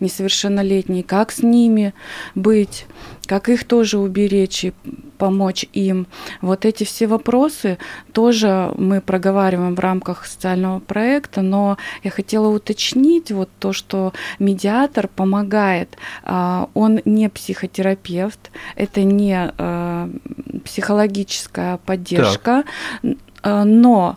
несовершеннолетние, 0.00 1.02
как 1.02 1.32
с 1.32 1.42
ними 1.42 1.94
быть, 2.34 2.84
как 3.28 3.50
их 3.50 3.64
тоже 3.64 3.98
уберечь 3.98 4.64
и 4.64 4.72
помочь 5.18 5.66
им. 5.74 6.06
Вот 6.40 6.64
эти 6.64 6.84
все 6.84 7.06
вопросы 7.06 7.76
тоже 8.12 8.72
мы 8.78 9.00
проговариваем 9.02 9.74
в 9.74 9.80
рамках 9.80 10.24
социального 10.24 10.80
проекта, 10.80 11.42
но 11.42 11.76
я 12.02 12.10
хотела 12.10 12.48
уточнить 12.48 13.30
вот 13.30 13.50
то, 13.58 13.74
что 13.74 14.12
медиатор 14.38 15.08
помогает. 15.08 15.98
А, 16.24 16.68
Он 16.72 17.00
не 17.04 17.28
психотерапевт, 17.28 18.50
это 18.76 19.02
не 19.02 19.52
э, 19.58 20.08
психологическая 20.64 21.76
поддержка, 21.84 22.64
Н- 23.02 23.18
э, 23.42 23.64
но 23.64 24.16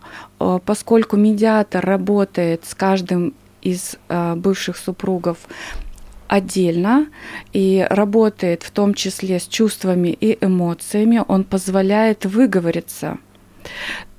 поскольку 0.64 1.16
медиатор 1.16 1.84
работает 1.84 2.64
с 2.64 2.74
каждым 2.74 3.34
из 3.60 3.96
бывших 4.08 4.76
супругов 4.76 5.38
отдельно 6.32 7.08
и 7.52 7.86
работает 7.90 8.62
в 8.62 8.70
том 8.70 8.94
числе 8.94 9.38
с 9.38 9.46
чувствами 9.46 10.08
и 10.08 10.38
эмоциями, 10.40 11.22
он 11.28 11.44
позволяет 11.44 12.24
выговориться 12.24 13.18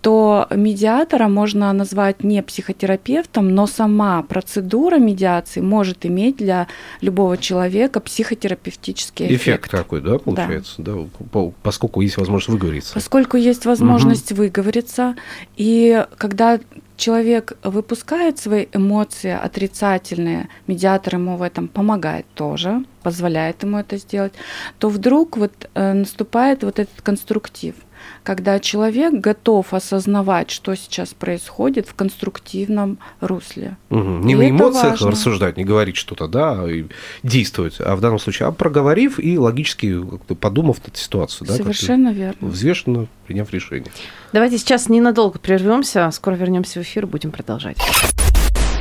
то 0.03 0.47
медиатора 0.51 1.29
можно 1.29 1.71
назвать 1.71 2.25
не 2.25 2.43
психотерапевтом, 2.43 3.55
но 3.55 3.67
сама 3.67 4.21
процедура 4.21 4.97
медиации 4.97 5.61
может 5.61 6.05
иметь 6.05 6.35
для 6.35 6.67
любого 6.99 7.37
человека 7.37 8.01
психотерапевтический 8.01 9.27
эффект. 9.27 9.41
Эффект 9.41 9.71
такой, 9.71 10.01
да, 10.01 10.17
получается, 10.17 10.81
да, 10.81 10.95
по- 11.31 11.53
поскольку 11.63 12.01
есть 12.01 12.17
возможность 12.17 12.49
выговориться. 12.49 12.93
Поскольку 12.93 13.37
есть 13.37 13.65
возможность 13.65 14.33
выговориться, 14.33 15.15
и 15.55 16.05
когда 16.17 16.59
человек 17.03 17.57
выпускает 17.63 18.39
свои 18.39 18.67
эмоции 18.71 19.31
отрицательные, 19.31 20.47
медиатор 20.67 21.15
ему 21.15 21.35
в 21.35 21.41
этом 21.41 21.67
помогает 21.67 22.25
тоже, 22.33 22.85
позволяет 23.01 23.63
ему 23.63 23.77
это 23.77 23.97
сделать, 23.97 24.33
то 24.79 24.87
вдруг 24.87 25.35
вот 25.35 25.69
э, 25.73 25.93
наступает 25.93 26.63
вот 26.63 26.79
этот 26.79 27.01
конструктив, 27.01 27.75
когда 28.23 28.59
человек 28.59 29.13
готов 29.13 29.73
осознавать, 29.73 30.51
что 30.51 30.75
сейчас 30.75 31.13
происходит 31.13 31.87
в 31.87 31.93
конструктивном 31.95 32.97
русле. 33.21 33.77
Мгм. 33.89 34.25
Не 34.25 34.33
И 34.33 34.35
на 34.35 34.49
эмоциях 34.49 34.91
важно. 34.91 35.11
рассуждать, 35.11 35.57
не 35.57 35.63
говорить 35.65 35.95
что-то, 35.97 36.27
да, 36.27 36.69
и 36.69 36.85
действовать, 37.23 37.75
а 37.79 37.95
в 37.95 38.01
данном 38.01 38.19
случае, 38.19 38.47
а 38.47 38.51
проговорив 38.51 39.19
и 39.19 39.37
логически 39.37 39.99
подумав 40.39 40.77
эту 40.85 40.97
ситуацию, 40.97 41.47
да, 41.47 41.55
Совершенно 41.55 42.11
верно. 42.13 42.47
взвешенно 42.47 43.07
приняв 43.27 43.51
решение. 43.51 43.91
Давайте 44.31 44.57
сейчас 44.57 44.89
ненадолго 44.89 45.39
прервемся, 45.39 46.09
скоро 46.11 46.35
вернемся 46.35 46.79
в 46.79 46.83
эфир, 46.83 47.05
будем 47.07 47.31
продолжать. 47.31 47.77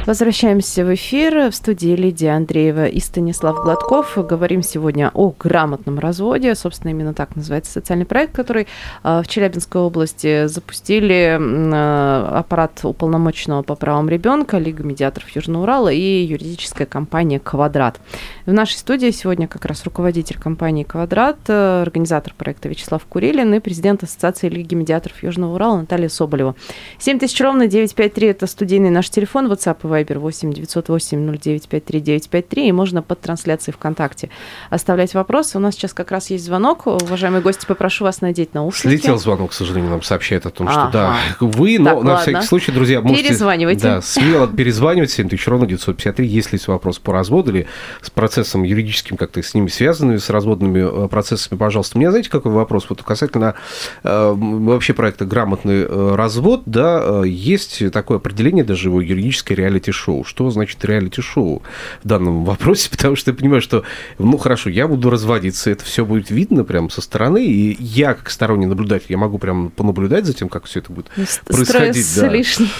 Возвращаемся 0.04 0.84
в 0.84 0.92
эфир. 0.92 1.50
В 1.50 1.54
студии 1.54 1.94
Лидия 1.94 2.30
Андреева 2.30 2.86
и 2.86 2.98
Станислав 2.98 3.54
Гладков. 3.62 4.18
Говорим 4.18 4.60
сегодня 4.60 5.12
о 5.14 5.32
грамотном 5.38 6.00
разводе. 6.00 6.56
Собственно, 6.56 6.90
именно 6.90 7.14
так 7.14 7.36
называется 7.36 7.70
социальный 7.70 8.04
проект, 8.04 8.34
который 8.34 8.66
э, 9.04 9.22
в 9.22 9.28
Челябинской 9.28 9.80
области 9.80 10.48
запустили 10.48 11.38
э, 11.38 12.26
аппарат 12.36 12.80
уполномоченного 12.82 13.62
по 13.62 13.76
правам 13.76 14.08
ребенка, 14.08 14.58
Лига 14.58 14.82
медиаторов 14.82 15.28
Южного 15.36 15.62
Урала 15.62 15.92
и 15.92 16.24
юридическая 16.24 16.86
компания 16.86 17.38
«Квадрат». 17.38 18.00
В 18.44 18.52
нашей 18.52 18.78
студии 18.78 19.12
сегодня 19.12 19.46
как 19.46 19.64
раз 19.66 19.84
руководитель 19.84 20.38
компании 20.40 20.82
«Квадрат», 20.82 21.38
э, 21.46 21.82
организатор 21.82 22.34
проекта 22.36 22.68
Вячеслав 22.68 23.04
Курилин 23.04 23.54
и 23.54 23.60
президент 23.60 24.02
Ассоциации 24.02 24.48
Лиги 24.48 24.74
медиаторов 24.74 25.22
Южного 25.22 25.54
Урала 25.54 25.76
Наталья 25.76 26.08
Соболева. 26.08 26.56
7000 26.98 27.40
ровно 27.40 27.68
953– 27.68 28.26
это 28.28 28.48
студийный 28.48 28.90
наш 28.90 29.08
телефон, 29.08 29.46
WhatsApp 29.46 29.76
и 29.84 29.91
Viber 29.92 30.18
8 30.18 30.52
908 30.52 31.38
0953 31.38 32.00
953, 32.00 32.68
и 32.68 32.72
можно 32.72 33.02
под 33.02 33.20
трансляцией 33.20 33.74
ВКонтакте 33.74 34.30
оставлять 34.70 35.14
вопросы. 35.14 35.58
У 35.58 35.60
нас 35.60 35.74
сейчас 35.74 35.92
как 35.92 36.10
раз 36.10 36.30
есть 36.30 36.44
звонок. 36.44 36.86
Уважаемые 36.86 37.42
гости, 37.42 37.66
попрошу 37.66 38.04
вас 38.04 38.20
надеть 38.20 38.54
наушники. 38.54 38.96
Слетел 38.96 39.18
звонок, 39.18 39.50
к 39.50 39.54
сожалению, 39.54 39.90
нам 39.90 40.02
сообщает 40.02 40.46
о 40.46 40.50
том, 40.50 40.68
что 40.68 40.82
Ага. 40.82 40.90
да, 40.92 41.16
вы, 41.40 41.78
но 41.78 41.84
Так, 41.90 41.94
на 41.94 42.10
ладно. 42.12 42.16
всякий 42.18 42.46
случай, 42.46 42.72
друзья, 42.72 43.00
можете... 43.00 43.28
Перезванивайте. 43.28 43.82
Да, 43.82 44.02
смело 44.02 44.48
перезванивать, 44.48 45.10
7000 45.10 45.46
ровно 45.48 45.66
953, 45.66 46.26
если 46.26 46.56
есть 46.56 46.68
вопрос 46.68 46.98
по 46.98 47.12
разводу 47.12 47.50
или 47.50 47.66
с 48.00 48.10
процессом 48.10 48.62
юридическим, 48.62 49.16
как-то 49.16 49.42
с 49.42 49.54
ними 49.54 49.68
связанными, 49.68 50.16
с 50.18 50.30
разводными 50.30 51.04
э, 51.04 51.08
процессами, 51.08 51.58
пожалуйста. 51.58 51.98
У 51.98 52.00
меня, 52.00 52.10
знаете, 52.10 52.30
какой 52.30 52.52
вопрос? 52.52 52.86
Вот 52.88 53.02
касательно 53.02 53.54
э, 54.02 54.32
вообще 54.36 54.94
проекта 54.94 55.24
«Грамотный 55.24 55.82
э, 55.82 56.14
развод», 56.14 56.62
да, 56.66 57.22
э, 57.24 57.28
есть 57.28 57.90
такое 57.92 58.18
определение 58.18 58.64
даже 58.64 58.88
его 58.88 59.00
юридическое 59.00 59.56
реалити-шоу. 59.82 60.24
Что 60.24 60.50
значит 60.50 60.84
реалити-шоу 60.84 61.62
в 62.02 62.08
данном 62.08 62.44
вопросе? 62.44 62.90
Потому 62.90 63.16
что 63.16 63.30
я 63.30 63.36
понимаю, 63.36 63.60
что, 63.62 63.84
ну, 64.18 64.36
хорошо, 64.38 64.70
я 64.70 64.88
буду 64.88 65.10
разводиться, 65.10 65.70
это 65.70 65.84
все 65.84 66.04
будет 66.04 66.30
видно 66.30 66.64
прямо 66.64 66.88
со 66.88 67.00
стороны, 67.00 67.44
и 67.44 67.76
я, 67.82 68.14
как 68.14 68.30
сторонний 68.30 68.66
наблюдатель, 68.66 69.06
я 69.08 69.18
могу 69.18 69.38
прям 69.38 69.70
понаблюдать 69.70 70.24
за 70.24 70.34
тем, 70.34 70.48
как 70.48 70.64
все 70.64 70.80
это 70.80 70.92
будет 70.92 71.10
С- 71.16 71.38
происходить, 71.38 72.06
Стресс 72.06 72.18
да. 72.20 72.28
лишний. 72.28 72.70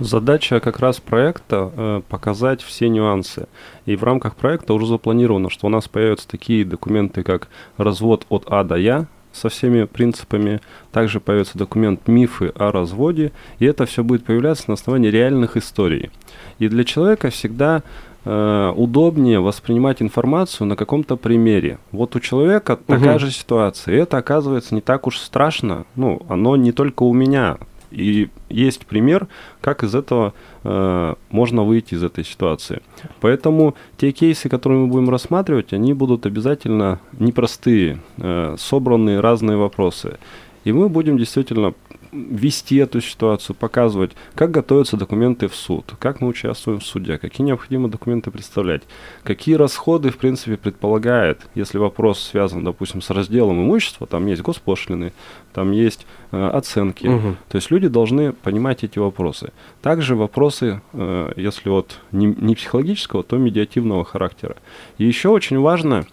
Задача 0.00 0.58
как 0.58 0.80
раз 0.80 0.98
проекта 0.98 1.70
э, 1.76 2.02
показать 2.08 2.60
все 2.60 2.88
нюансы. 2.88 3.46
И 3.84 3.94
в 3.94 4.02
рамках 4.02 4.34
проекта 4.34 4.74
уже 4.74 4.86
запланировано, 4.86 5.48
что 5.48 5.66
у 5.66 5.70
нас 5.70 5.86
появятся 5.86 6.26
такие 6.26 6.64
документы, 6.64 7.22
как 7.22 7.48
развод 7.76 8.26
от 8.28 8.46
А 8.48 8.64
до 8.64 8.74
Я, 8.76 9.06
со 9.36 9.48
всеми 9.48 9.84
принципами. 9.84 10.60
Также 10.92 11.20
появится 11.20 11.58
документ 11.58 12.08
«Мифы 12.08 12.52
о 12.54 12.72
разводе», 12.72 13.32
и 13.58 13.66
это 13.66 13.86
все 13.86 14.02
будет 14.02 14.24
появляться 14.24 14.64
на 14.68 14.74
основании 14.74 15.08
реальных 15.08 15.56
историй. 15.56 16.10
И 16.58 16.68
для 16.68 16.84
человека 16.84 17.30
всегда 17.30 17.82
э, 18.24 18.72
удобнее 18.76 19.40
воспринимать 19.40 20.02
информацию 20.02 20.66
на 20.66 20.76
каком-то 20.76 21.16
примере. 21.16 21.78
Вот 21.92 22.16
у 22.16 22.20
человека 22.20 22.76
такая 22.76 23.18
же 23.18 23.30
ситуация, 23.30 23.94
и 23.94 23.98
это 23.98 24.16
оказывается 24.16 24.74
не 24.74 24.80
так 24.80 25.06
уж 25.06 25.18
страшно. 25.18 25.84
Ну, 25.94 26.22
оно 26.28 26.56
не 26.56 26.72
только 26.72 27.02
у 27.04 27.12
меня. 27.12 27.58
И 27.90 28.28
есть 28.48 28.86
пример, 28.86 29.28
как 29.60 29.84
из 29.84 29.94
этого 29.94 30.34
э, 30.64 31.14
можно 31.30 31.62
выйти 31.62 31.94
из 31.94 32.02
этой 32.02 32.24
ситуации. 32.24 32.82
Поэтому 33.20 33.74
те 33.96 34.12
кейсы, 34.12 34.48
которые 34.48 34.80
мы 34.80 34.86
будем 34.88 35.10
рассматривать, 35.10 35.72
они 35.72 35.94
будут 35.94 36.26
обязательно 36.26 37.00
непростые, 37.18 37.98
э, 38.18 38.56
собранные 38.58 39.20
разные 39.20 39.56
вопросы. 39.56 40.18
И 40.64 40.72
мы 40.72 40.88
будем 40.88 41.16
действительно 41.16 41.74
вести 42.16 42.76
эту 42.76 43.00
ситуацию, 43.00 43.54
показывать, 43.56 44.12
как 44.34 44.50
готовятся 44.50 44.96
документы 44.96 45.48
в 45.48 45.54
суд, 45.54 45.94
как 45.98 46.20
мы 46.20 46.28
участвуем 46.28 46.80
в 46.80 46.84
суде, 46.86 47.18
какие 47.18 47.46
необходимы 47.46 47.88
документы 47.88 48.30
представлять, 48.30 48.82
какие 49.22 49.54
расходы, 49.56 50.10
в 50.10 50.18
принципе, 50.18 50.56
предполагает, 50.56 51.46
если 51.54 51.78
вопрос 51.78 52.20
связан, 52.20 52.64
допустим, 52.64 53.02
с 53.02 53.10
разделом 53.10 53.62
имущества, 53.62 54.06
там 54.06 54.26
есть 54.26 54.42
госпошлины, 54.42 55.12
там 55.52 55.72
есть 55.72 56.06
э, 56.32 56.48
оценки. 56.48 57.06
Мгм. 57.06 57.36
То 57.48 57.56
есть 57.56 57.70
люди 57.70 57.88
должны 57.88 58.32
понимать 58.32 58.84
эти 58.84 58.98
вопросы. 58.98 59.52
Также 59.82 60.16
вопросы, 60.16 60.80
э, 60.92 61.32
если 61.36 61.68
вот 61.68 62.00
не, 62.12 62.26
не 62.26 62.54
психологического, 62.54 63.22
то 63.22 63.36
медиативного 63.36 64.04
характера. 64.04 64.56
И 64.98 65.04
еще 65.04 65.28
очень 65.28 65.58
важно, 65.58 66.06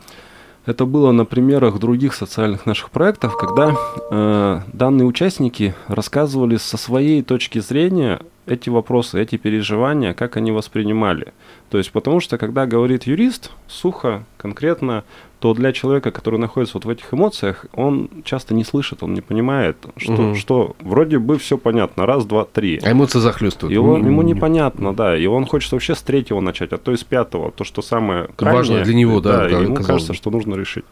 это 0.66 0.86
было 0.86 1.12
на 1.12 1.26
примерах 1.26 1.80
других 1.80 2.14
социальных 2.14 2.66
наших 2.66 2.90
проектов, 2.90 3.38
когда 3.38 3.76
э, 4.12 4.62
данные 4.72 5.06
участники 5.06 5.76
рассказывали 5.88 6.58
со 6.58 6.78
своей 6.78 7.22
точки 7.22 7.60
зрения 7.60 8.20
эти 8.46 8.70
вопросы, 8.70 9.22
эти 9.22 9.38
переживания, 9.38 10.14
как 10.14 10.38
они 10.38 10.52
воспринимали. 10.52 11.34
То 11.70 11.78
есть, 11.78 11.92
потому 11.92 12.20
что, 12.20 12.38
когда 12.38 12.66
говорит 12.66 13.04
юрист, 13.04 13.52
сухо, 13.68 14.26
конкретно, 14.38 15.04
то 15.44 15.54
для 15.54 15.74
человека, 15.74 16.12
который 16.12 16.40
находится 16.40 16.78
вот 16.78 16.86
в 16.86 16.90
этих 16.90 17.14
эмоциях, 17.14 17.66
он 17.74 18.10
часто 18.24 18.54
не 18.54 18.64
слышит, 18.64 19.04
он 19.04 19.14
не 19.14 19.20
понимает, 19.20 19.76
что, 19.98 20.14
Мгм. 20.14 20.36
что 20.36 20.74
вроде 20.80 21.20
бы 21.20 21.38
все 21.38 21.58
понятно, 21.58 22.06
раз, 22.06 22.26
два, 22.26 22.46
три. 22.46 22.80
А 22.82 22.94
эмоции 22.94 23.20
захлестывают. 23.20 23.76
И 23.76 23.78
он- 23.78 24.06
ему 24.06 24.22
непонятно, 24.22 24.94
да, 24.96 25.18
и 25.18 25.26
он 25.26 25.46
хочет 25.46 25.70
вообще 25.74 25.96
с 25.96 26.02
третьего 26.02 26.40
начать, 26.40 26.72
а 26.72 26.78
то 26.78 26.94
и 26.94 26.96
с 26.96 27.04
пятого, 27.04 27.52
то, 27.52 27.66
что 27.66 27.82
самое 27.82 28.30
крайнее. 28.38 28.58
Важно 28.58 28.84
для 28.86 28.94
него, 28.94 29.20
да, 29.20 29.50
да, 29.50 29.60
ему 29.60 29.76
казалось 29.76 29.86
кажется, 29.88 30.14
что 30.14 30.32
нужно 30.32 30.56
решить. 30.56 30.86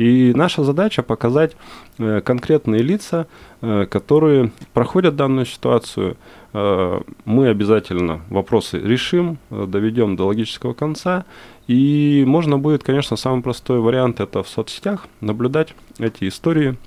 И 0.00 0.32
наша 0.34 0.64
задача 0.64 1.02
показать 1.02 1.56
э, 1.98 2.22
конкретные 2.22 2.80
лица, 2.80 3.26
э, 3.60 3.84
которые 3.84 4.50
проходят 4.72 5.14
данную 5.14 5.44
ситуацию. 5.44 6.16
Э, 6.54 7.02
мы 7.26 7.48
обязательно 7.48 8.22
вопросы 8.30 8.78
решим, 8.78 9.36
доведем 9.50 10.16
до 10.16 10.24
логического 10.24 10.72
конца. 10.72 11.26
И 11.66 12.24
можно 12.26 12.58
будет, 12.58 12.82
конечно, 12.82 13.18
самый 13.18 13.42
простой 13.42 13.80
вариант 13.80 14.20
это 14.20 14.42
в 14.42 14.48
соцсетях 14.48 15.06
наблюдать 15.20 15.74
эти 15.98 16.28
истории, 16.28 16.78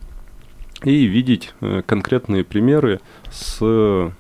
и 0.84 1.06
видеть 1.06 1.54
конкретные 1.86 2.44
примеры 2.44 3.00
с 3.32 3.62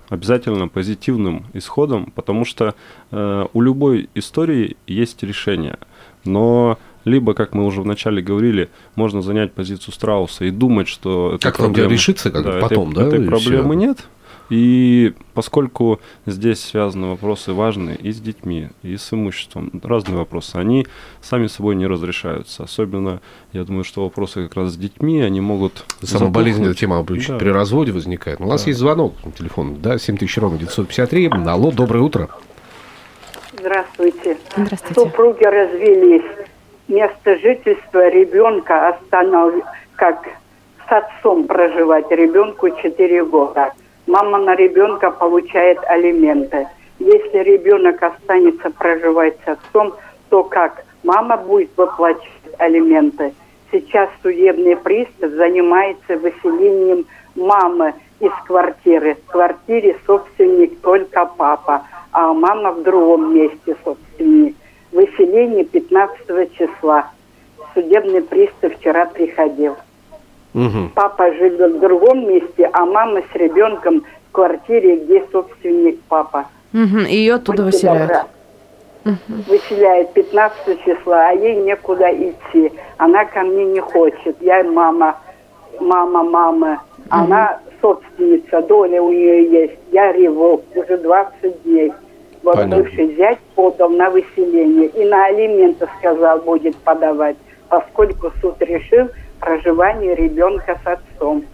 обязательно 0.07 0.69
позитивным 0.69 1.45
исходом, 1.51 2.13
потому 2.15 2.45
что 2.45 2.73
у 3.11 3.59
любой 3.59 4.07
истории 4.15 4.77
есть 4.87 5.23
решение. 5.23 5.77
Но 6.23 6.77
либо, 7.05 7.33
как 7.33 7.53
мы 7.53 7.65
уже 7.65 7.81
вначале 7.81 8.21
говорили, 8.21 8.69
можно 8.95 9.21
занять 9.21 9.53
позицию 9.53 9.93
страуса 9.93 10.45
и 10.45 10.51
думать, 10.51 10.87
что 10.87 11.35
этой 11.35 11.41
Как 11.43 11.57
там 11.57 11.73
дело 11.73 11.89
решится, 11.89 12.31
как 12.31 12.45
этой- 12.45 12.61
потом, 12.61 12.93
да, 12.93 13.03
этой 13.07 13.25
проблемы 13.25 13.75
всё. 13.75 13.87
нет. 13.87 13.97
И 14.49 15.13
поскольку 15.33 15.99
здесь 16.25 16.59
связаны 16.59 17.07
вопросы 17.07 17.53
важные 17.53 17.95
и 17.95 18.11
с 18.11 18.19
детьми, 18.19 18.69
и 18.83 18.97
с 18.97 19.11
имуществом, 19.13 19.71
разные 19.81 20.17
вопросы, 20.17 20.57
они 20.57 20.85
сами 21.21 21.47
собой 21.47 21.75
не 21.75 21.87
разрешаются. 21.87 22.63
Особенно, 22.63 23.21
я 23.53 23.63
думаю, 23.63 23.83
что 23.85 24.03
вопросы 24.03 24.43
как 24.43 24.55
раз 24.57 24.73
с 24.73 24.77
детьми, 24.77 25.21
они 25.21 25.39
могут... 25.41 25.85
Самая 26.03 26.29
болезненная 26.29 26.73
тема 26.73 26.99
обычно 26.99 27.35
Да. 27.35 27.39
при 27.39 27.49
разводе 27.49 27.93
возникает. 27.93 28.41
У 28.41 28.45
нас 28.45 28.67
есть 28.67 28.79
звонок 28.79 29.15
на 29.25 29.31
телефон, 29.31 29.77
да, 29.81 29.97
7000 29.97 30.37
ровно 30.37 30.59
953. 30.59 31.29
Алло, 31.47 31.71
доброе 31.71 32.01
утро. 32.01 32.29
Здравствуйте. 33.57 34.37
Здравствуйте. 34.57 34.93
Супруги 34.93 35.43
развелись. 35.45 36.42
Место 36.87 37.37
жительства 37.37 38.09
ребенка 38.09 38.89
останов... 38.89 39.53
как 39.95 40.27
с 40.87 40.91
отцом 40.91 41.45
проживать 41.45 42.11
ребенку 42.11 42.69
4 42.69 43.23
года. 43.25 43.71
Мама 44.05 44.37
на 44.39 44.55
ребенка 44.55 45.11
получает 45.11 45.79
алименты. 45.85 46.67
Если 46.99 47.39
ребенок 47.39 48.03
останется 48.03 48.69
проживать 48.69 49.37
с 49.45 49.47
отцом, 49.47 49.93
то 50.29 50.43
как? 50.43 50.83
Мама 51.03 51.37
будет 51.37 51.69
выплачивать 51.77 52.27
алименты. 52.59 53.33
Сейчас 53.71 54.09
судебный 54.21 54.75
пристав 54.75 55.31
занимается 55.31 56.17
выселением 56.17 57.05
мамы 57.35 57.93
из 58.19 58.31
квартиры. 58.45 59.15
В 59.15 59.31
квартире 59.31 59.97
собственник 60.05 60.79
только 60.81 61.25
папа, 61.25 61.83
а 62.11 62.33
мама 62.33 62.71
в 62.71 62.83
другом 62.83 63.33
месте 63.33 63.75
собственник. 63.83 64.55
Выселение 65.33 65.63
15 65.65 66.53
числа. 66.55 67.07
Судебный 67.73 68.21
пристав 68.21 68.75
вчера 68.77 69.07
приходил. 69.07 69.75
Мгм. 70.53 70.91
Папа 70.93 71.33
живет 71.33 71.71
в 71.73 71.79
другом 71.79 72.29
месте, 72.29 72.69
а 72.71 72.85
мама 72.85 73.21
с 73.21 73.35
ребенком 73.35 74.03
в 74.29 74.31
квартире, 74.31 74.97
где 74.97 75.25
собственник 75.31 75.99
папа. 76.03 76.45
И 76.71 76.77
ее 77.15 77.35
оттуда 77.35 77.63
Будьте 77.63 77.77
выселяют. 77.77 78.11
добра. 78.11 79.17
Выселяет 79.47 80.13
15 80.13 80.83
числа, 80.85 81.29
а 81.29 81.31
ей 81.31 81.55
некуда 81.55 82.11
идти. 82.11 82.71
Она 82.97 83.25
ко 83.25 83.41
мне 83.41 83.65
не 83.65 83.79
хочет. 83.79 84.37
Я 84.39 84.63
мама, 84.63 85.17
мама, 85.79 86.23
мама. 86.23 86.83
Она 87.09 87.59
собственница, 87.81 88.61
доля 88.61 89.01
у 89.01 89.11
нее 89.11 89.49
есть. 89.49 89.79
Я 89.91 90.11
реву 90.11 90.61
уже 90.75 90.95
20 90.97 91.63
дней. 91.63 91.91
Вот 92.43 92.55
Понятно. 92.55 92.83
бывший 92.83 93.15
зять 93.15 93.39
подал 93.55 93.89
на 93.89 94.09
выселение 94.09 94.87
и 94.87 95.05
на 95.05 95.25
алименты 95.25 95.87
сказал 95.99 96.39
будет 96.39 96.75
подавать, 96.77 97.37
поскольку 97.69 98.31
суд 98.41 98.61
решил 98.61 99.07
проживание 99.39 100.13
ребенка 100.13 100.77
с 100.83 100.87
отцом. 100.87 101.45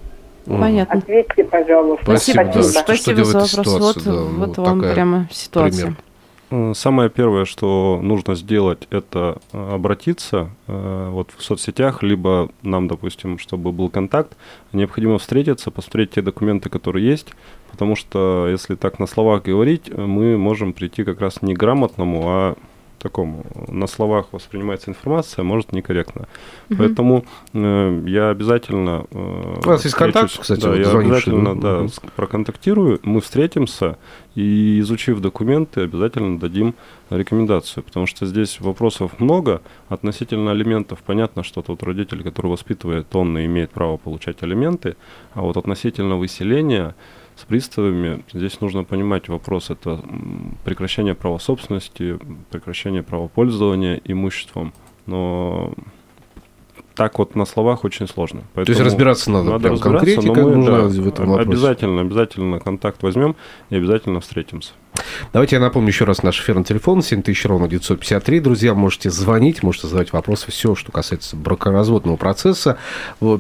Понятно. 0.46 0.98
Ответьте, 0.98 1.44
пожалуйста. 1.44 2.04
Спасибо, 2.06 2.44
да, 2.46 2.52
что- 2.54 2.64
Спасибо 2.64 3.24
что 3.24 3.46
за 3.46 3.58
вопрос. 3.58 3.96
вот 3.96 4.04
да, 4.04 4.12
ну, 4.12 4.46
вот 4.46 4.58
вам 4.58 4.82
прямо 4.82 5.28
ситуация. 5.32 5.82
пример. 5.86 5.98
Э, 6.52 6.74
Самое 6.74 7.10
первое, 7.12 7.46
что 7.46 8.00
нужно 8.02 8.34
сделать, 8.36 8.88
это 8.90 9.38
э, 9.54 9.74
обратиться 9.76 10.50
э, 10.68 11.10
вот 11.12 11.30
в 11.38 11.44
соцсетях, 11.44 12.02
либо 12.02 12.50
нам, 12.64 12.88
допустим, 12.88 13.38
чтобы 13.38 13.72
был 13.72 13.90
контакт, 13.90 14.36
необходимо 14.74 15.20
встретиться, 15.20 15.70
посмотреть 15.70 16.12
те 16.12 16.24
документы, 16.24 16.70
которые 16.70 17.08
есть, 17.08 17.28
потому 17.72 17.96
что 17.96 18.48
если 18.50 18.76
так 18.76 19.00
на 19.00 19.08
словах 19.08 19.44
говорить, 19.44 19.90
мы 19.96 20.38
можем 20.38 20.74
прийти 20.74 21.04
как 21.04 21.22
раз 21.22 21.42
не 21.42 21.54
к 21.56 21.58
грамотному, 21.60 22.24
а 22.26 22.56
такому. 23.00 23.46
На 23.70 23.88
словах 23.88 24.26
воспринимается 24.34 24.92
информация, 24.92 25.44
может 25.44 25.72
некорректно. 25.72 26.28
Поэтому 26.78 27.24
э, 27.54 28.04
я 28.08 28.30
обязательно... 28.30 29.06
э, 29.12 29.62
У 29.66 29.70
нас 29.70 29.86
есть 29.86 29.96
контакт, 29.96 30.38
кстати, 30.38 30.60
да, 30.62 30.70
вот 30.72 30.78
я 30.80 30.92
обязательно, 30.92 31.56
да. 31.60 31.88
с- 31.88 32.02
проконтактирую, 32.18 33.00
мы 33.04 33.22
встретимся 33.22 33.98
и, 34.36 34.80
изучив 34.82 35.22
документы, 35.22 35.80
обязательно 35.82 36.40
дадим 36.40 36.76
рекомендацию, 37.10 37.84
потому 37.84 38.06
что 38.06 38.26
здесь 38.26 38.60
вопросов 38.60 39.18
много. 39.20 39.62
Относительно 39.88 40.52
алиментов 40.52 41.00
понятно, 41.06 41.44
что 41.44 41.62
тот 41.62 41.82
родитель, 41.84 42.22
который 42.22 42.48
воспитывает, 42.52 43.16
он 43.16 43.38
и 43.38 43.46
имеет 43.46 43.70
право 43.72 43.96
получать 43.96 44.44
алименты, 44.44 44.98
а 45.34 45.42
вот 45.42 45.56
относительно 45.56 46.18
выселения 46.18 46.96
с 47.40 47.46
приставами, 47.46 48.24
здесь 48.34 48.60
нужно 48.60 48.84
понимать 48.84 49.30
вопрос, 49.30 49.70
это 49.70 50.04
прекращение 50.66 51.16
права 51.16 51.38
собственности, 51.40 52.20
прекращение 52.50 53.02
права 53.02 53.28
пользования 53.28 54.02
имуществом, 54.04 54.74
но 55.06 55.74
так 57.00 57.18
вот 57.18 57.34
на 57.34 57.46
словах 57.46 57.86
очень 57.86 58.10
сложно. 58.10 58.42
То 58.56 58.60
есть 58.60 58.72
Поэтому 58.72 58.86
разбираться 58.88 59.32
надо, 59.32 59.58
прям 59.58 59.80
конкретика 59.80 60.42
но 60.42 60.50
мы, 60.50 60.56
нужна 60.58 60.82
да, 60.82 60.88
в 60.88 61.08
этом 61.08 61.30
вопросе. 61.30 61.50
обязательно, 61.50 62.02
обязательно 62.02 62.60
контакт 62.60 63.02
возьмем 63.04 63.38
и 63.70 63.78
обязательно 63.78 64.20
встретимся. 64.20 64.74
Давайте 65.34 65.56
я 65.56 65.62
напомню 65.62 65.90
еще 65.90 66.06
раз 66.06 66.24
наш 66.24 66.40
эфирный 66.42 66.64
телефон 66.64 67.02
7000 67.02 67.46
ровно 67.46 67.68
953. 67.68 68.40
Друзья, 68.40 68.74
можете 68.74 69.10
звонить, 69.10 69.64
можете 69.64 69.88
задавать 69.88 70.12
вопросы, 70.12 70.52
все, 70.52 70.76
что 70.76 70.92
касается 70.92 71.36
бракоразводного 71.36 72.18
процесса. 72.18 72.78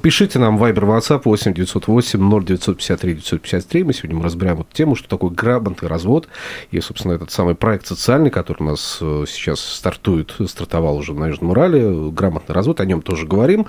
Пишите 0.02 0.40
нам 0.40 0.62
Viber, 0.62 0.86
WhatsApp 0.86 1.22
8 1.26 1.54
908 1.54 2.20
0953 2.46 3.16
953. 3.16 3.84
Мы 3.84 3.94
сегодня 3.94 4.24
разбираем 4.24 4.58
вот 4.58 4.70
тему, 4.72 4.96
что 4.96 5.10
такое 5.10 5.32
грамотный 5.32 5.90
развод. 5.90 6.28
И, 6.72 6.80
собственно, 6.80 7.14
этот 7.14 7.32
самый 7.32 7.56
проект 7.56 7.88
социальный, 7.88 8.30
который 8.30 8.62
у 8.62 8.66
нас 8.66 9.00
э, 9.02 9.26
сейчас 9.28 9.60
стартует, 9.60 10.36
стартовал 10.48 10.98
уже 10.98 11.14
на 11.14 11.28
Южном 11.28 11.52
Урале, 11.52 12.12
грамотный 12.12 12.56
развод, 12.56 12.80
о 12.80 12.86
нем 12.86 13.02
тоже 13.02 13.26
говорим. 13.26 13.49
Поговорим. 13.58 13.66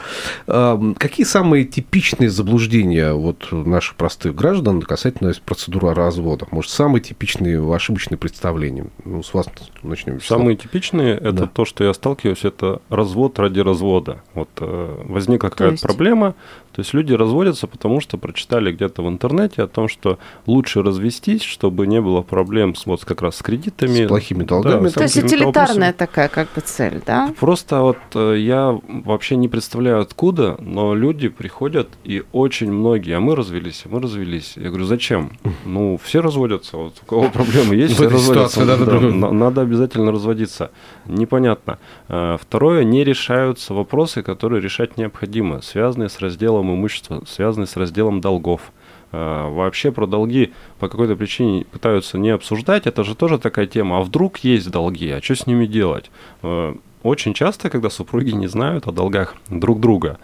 Эм, 0.47 0.95
Какие 0.95 1.25
самые 1.27 1.65
типичные 1.65 2.31
заблуждения 2.31 3.13
вот 3.13 3.49
наших 3.53 3.97
простых 3.97 4.35
граждан 4.35 4.83
касательно 4.83 5.33
процедуры 5.45 5.95
развода? 5.95 6.47
Может, 6.51 6.71
самые 6.71 7.03
типичные 7.03 7.61
ошибочные 7.75 8.19
представления? 8.19 8.87
Ну, 9.05 9.23
с 9.23 9.33
вас 9.35 9.47
начнем. 9.83 10.15
Вячеслав. 10.17 10.39
Самые 10.41 10.57
типичные 10.57 11.15
это 11.15 11.33
Да. 11.33 11.47
то, 11.47 11.65
что 11.65 11.85
я 11.85 11.95
сталкиваюсь, 11.95 12.45
это 12.45 12.81
развод 12.89 13.39
ради 13.39 13.61
развода. 13.61 14.23
Вот 14.35 14.49
э, 14.61 15.05
возникла 15.09 15.49
То 15.49 15.57
какая-то 15.57 15.73
есть? 15.75 15.83
проблема, 15.83 16.35
то 16.73 16.81
есть 16.81 16.95
люди 16.95 17.13
разводятся, 17.13 17.67
потому 17.67 18.01
что 18.01 18.17
прочитали 18.17 18.71
где-то 18.71 19.03
в 19.03 19.09
интернете 19.09 19.63
о 19.63 19.67
том, 19.67 19.89
что 19.89 20.19
лучше 20.47 20.83
развестись, 20.83 21.43
чтобы 21.43 21.87
не 21.87 22.01
было 22.01 22.23
проблем 22.23 22.77
с, 22.77 22.87
вот 22.87 23.05
как 23.05 23.23
раз 23.23 23.37
с 23.37 23.43
кредитами. 23.43 24.05
С 24.05 24.09
плохими 24.09 24.45
долгами. 24.45 24.89
с 24.89 24.93
То 24.93 25.03
есть 25.03 25.17
утилитарная 25.17 25.93
такая 25.93 26.29
как 26.29 26.49
бы 26.55 26.61
цель, 26.61 27.03
да? 27.05 27.35
Просто 27.41 27.81
вот 27.81 27.99
э, 28.15 28.37
я 28.39 28.79
вообще 28.89 29.35
не 29.35 29.49
представляю 29.49 30.01
откуда, 30.01 30.57
но 30.61 30.95
люди 30.95 31.29
приходят 31.29 31.89
и 32.05 32.23
очень 32.33 32.73
многие, 32.73 33.17
а 33.17 33.21
мы 33.21 33.35
развелись, 33.35 33.83
а 33.87 33.89
мы 33.89 34.01
развелись. 34.01 34.53
Я 34.57 34.69
говорю, 34.69 34.85
зачем? 34.85 35.33
Ну, 35.65 35.99
все 36.03 36.21
разводятся, 36.23 36.77
вот 36.77 36.95
у 37.03 37.07
кого 37.07 37.31
проблемы 37.31 37.75
есть, 37.75 37.95
все 37.95 38.09
разводятся. 38.09 38.65
да, 38.65 38.77
да, 38.77 38.87
да. 38.87 39.11
надо 39.11 39.63
обязательно 39.63 40.13
разводиться. 40.13 40.71
Непонятно. 41.07 41.79
Э, 42.09 42.37
Второе, 42.41 42.85
не 42.85 43.03
решаются 43.03 43.75
вопросы, 43.75 44.23
которые 44.23 44.63
решать 44.63 44.97
необходимо, 44.97 45.63
связанные 45.63 46.09
с 46.09 46.21
разделом 46.21 46.60
имущества, 46.69 47.23
связанные 47.27 47.67
с 47.67 47.77
разделом 47.77 48.21
долгов. 48.21 48.73
Э, 49.13 49.49
Вообще 49.51 49.91
про 49.93 50.07
долги 50.07 50.53
по 50.79 50.89
какой-то 50.89 51.17
причине 51.17 51.65
пытаются 51.65 52.19
не 52.19 52.31
обсуждать, 52.31 52.87
это 52.87 53.05
же 53.05 53.15
тоже 53.15 53.39
такая 53.39 53.67
тема. 53.67 53.99
А 53.99 54.01
вдруг 54.03 54.39
есть 54.39 54.71
долги, 54.71 55.11
а 55.11 55.23
что 55.23 55.35
с 55.35 55.47
ними 55.47 55.67
делать? 55.67 56.11
Э, 56.43 56.75
Очень 57.03 57.33
часто, 57.35 57.71
когда 57.71 57.89
супруги 57.91 58.31
не 58.33 58.47
знают 58.49 58.87
о 58.87 58.93
долгах 58.93 59.35
друг 59.49 59.81
друга. 59.81 60.19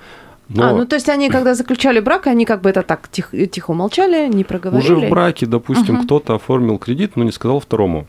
Но 0.49 0.62
А, 0.68 0.72
ну 0.75 0.87
то 0.87 0.94
есть 0.96 1.09
они, 1.09 1.29
когда 1.31 1.55
заключали 1.55 2.01
брак, 2.01 2.27
они 2.29 2.44
как 2.44 2.61
бы 2.61 2.70
это 2.70 2.83
так 2.83 3.09
тихо, 3.09 3.46
тихо 3.46 3.70
умолчали, 3.72 4.29
не 4.29 4.44
проговорили? 4.44 4.92
уже 4.92 5.07
в 5.07 5.11
браке, 5.11 5.46
допустим, 5.46 5.94
Мгм. 5.96 6.05
кто-то 6.05 6.35
оформил 6.35 6.79
кредит, 6.79 7.16
но 7.16 7.25
не 7.25 7.33
сказал 7.33 7.59
второму 7.61 8.07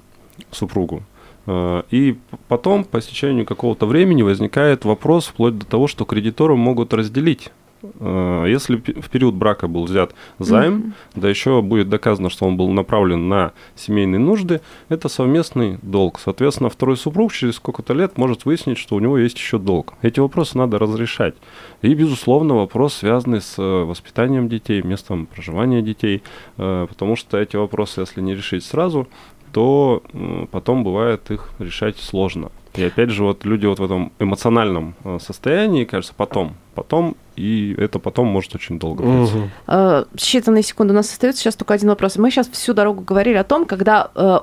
супругу. 0.51 1.01
Э, 1.47 1.81
И 1.89 2.17
потом, 2.47 2.83
по 2.83 2.99
истечению 2.99 3.45
какого-то 3.45 3.85
времени, 3.87 4.21
возникает 4.21 4.85
вопрос 4.85 5.27
вплоть 5.27 5.57
до 5.57 5.65
того, 5.65 5.87
что 5.87 6.05
кредиторы 6.05 6.55
могут 6.55 6.93
разделить. 6.93 7.51
Э, 7.99 8.45
Если 8.47 8.75
в 8.75 9.09
период 9.09 9.35
брака 9.35 9.67
был 9.67 9.83
взят 9.85 10.13
займ, 10.39 10.73
Мгм. 10.73 10.93
да 11.15 11.29
еще 11.29 11.61
будет 11.61 11.89
доказано, 11.89 12.29
что 12.29 12.45
он 12.45 12.57
был 12.57 12.69
направлен 12.71 13.27
на 13.29 13.51
семейные 13.75 14.19
нужды, 14.19 14.61
это 14.89 15.09
совместный 15.09 15.77
долг. 15.81 16.19
Соответственно, 16.19 16.69
второй 16.69 16.97
супруг 16.97 17.33
через 17.33 17.55
сколько-то 17.55 17.93
лет 17.93 18.17
может 18.17 18.45
выяснить, 18.45 18.77
что 18.77 18.95
у 18.95 18.99
него 18.99 19.17
есть 19.17 19.37
еще 19.37 19.57
долг. 19.57 19.93
Эти 20.01 20.19
вопросы 20.19 20.57
надо 20.57 20.79
разрешать. 20.79 21.35
И, 21.81 21.93
безусловно, 21.93 22.55
вопрос, 22.55 22.93
связанный 22.95 23.41
с 23.41 23.55
э, 23.57 23.83
воспитанием 23.83 24.49
детей, 24.49 24.81
местом 24.81 25.25
проживания 25.27 25.81
детей, 25.81 26.23
э, 26.57 26.85
потому 26.89 27.15
что 27.15 27.37
эти 27.37 27.55
вопросы, 27.57 28.01
если 28.01 28.21
не 28.21 28.35
решить 28.35 28.63
сразу, 28.63 29.07
то 29.53 30.03
потом 30.51 30.83
бывает 30.83 31.31
их 31.31 31.49
решать 31.59 31.97
сложно. 31.97 32.51
И 32.75 32.83
опять 32.83 33.09
же, 33.09 33.23
вот 33.23 33.45
люди 33.45 33.65
вот 33.65 33.79
в 33.79 33.83
этом 33.83 34.11
эмоциональном 34.19 34.93
состоянии, 35.19 35.85
кажется, 35.85 36.13
потом, 36.15 36.53
потом, 36.75 37.15
и 37.37 37.75
это 37.77 37.99
потом 37.99 38.27
может 38.27 38.53
очень 38.55 38.79
долго 38.79 39.03
длиться. 39.03 39.35
Мгм. 39.37 39.51
Э, 39.67 40.03
Считанные 40.15 40.63
секунды 40.63 40.93
у 40.93 40.95
нас 40.97 41.11
остается. 41.11 41.41
Сейчас 41.41 41.55
только 41.55 41.73
один 41.73 41.89
вопрос. 41.89 42.17
Мы 42.17 42.31
сейчас 42.31 42.49
всю 42.49 42.73
дорогу 42.73 43.01
говорили 43.01 43.35
о 43.37 43.43
том, 43.43 43.65
когда 43.65 44.09
э, 44.15 44.39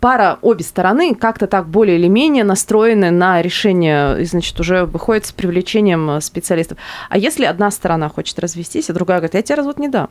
пара, 0.00 0.38
обе 0.42 0.62
стороны 0.64 1.14
как-то 1.14 1.46
так 1.48 1.68
более 1.68 1.98
или 1.98 2.06
менее 2.06 2.44
настроены 2.44 3.10
на 3.10 3.42
решение, 3.42 4.20
и, 4.22 4.24
значит, 4.24 4.58
уже 4.60 4.84
выходит 4.84 5.26
с 5.26 5.32
привлечением 5.32 6.08
э, 6.10 6.20
специалистов. 6.20 6.78
А 7.08 7.18
если 7.18 7.44
одна 7.44 7.70
сторона 7.70 8.08
хочет 8.08 8.38
развестись, 8.38 8.88
а 8.90 8.92
другая 8.92 9.18
говорит, 9.18 9.34
я 9.34 9.42
тебе 9.42 9.56
развод 9.56 9.78
не 9.78 9.88
дам, 9.88 10.08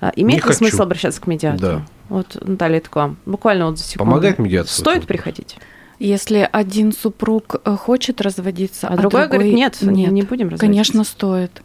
А, 0.00 0.12
имеет 0.14 0.44
Не 0.44 0.48
ли 0.50 0.54
смысл 0.54 0.72
хочу. 0.76 0.82
обращаться 0.84 1.20
к 1.20 1.26
медиатору? 1.26 1.76
Да. 1.78 1.82
Вот, 2.10 2.36
Наталья, 2.46 2.76
это 2.76 2.90
к 2.90 2.96
вам. 2.96 3.16
Буквально 3.24 3.66
вот 3.66 3.78
за 3.78 3.84
секунду. 3.84 4.10
Помогает 4.10 4.38
медиация? 4.38 4.78
Стоит 4.78 5.06
приходить? 5.06 5.56
Если 6.02 6.48
один 6.50 6.90
супруг 6.90 7.60
э, 7.64 7.76
хочет 7.76 8.20
разводиться, 8.20 8.88
А, 8.88 8.96
другой, 8.96 9.28
говорит, 9.28 9.54
нет, 9.54 9.78
не, 9.82 10.06
не 10.06 10.22
будем 10.22 10.48
разводиться. 10.48 10.66
Конечно, 10.66 11.04
стоит. 11.04 11.62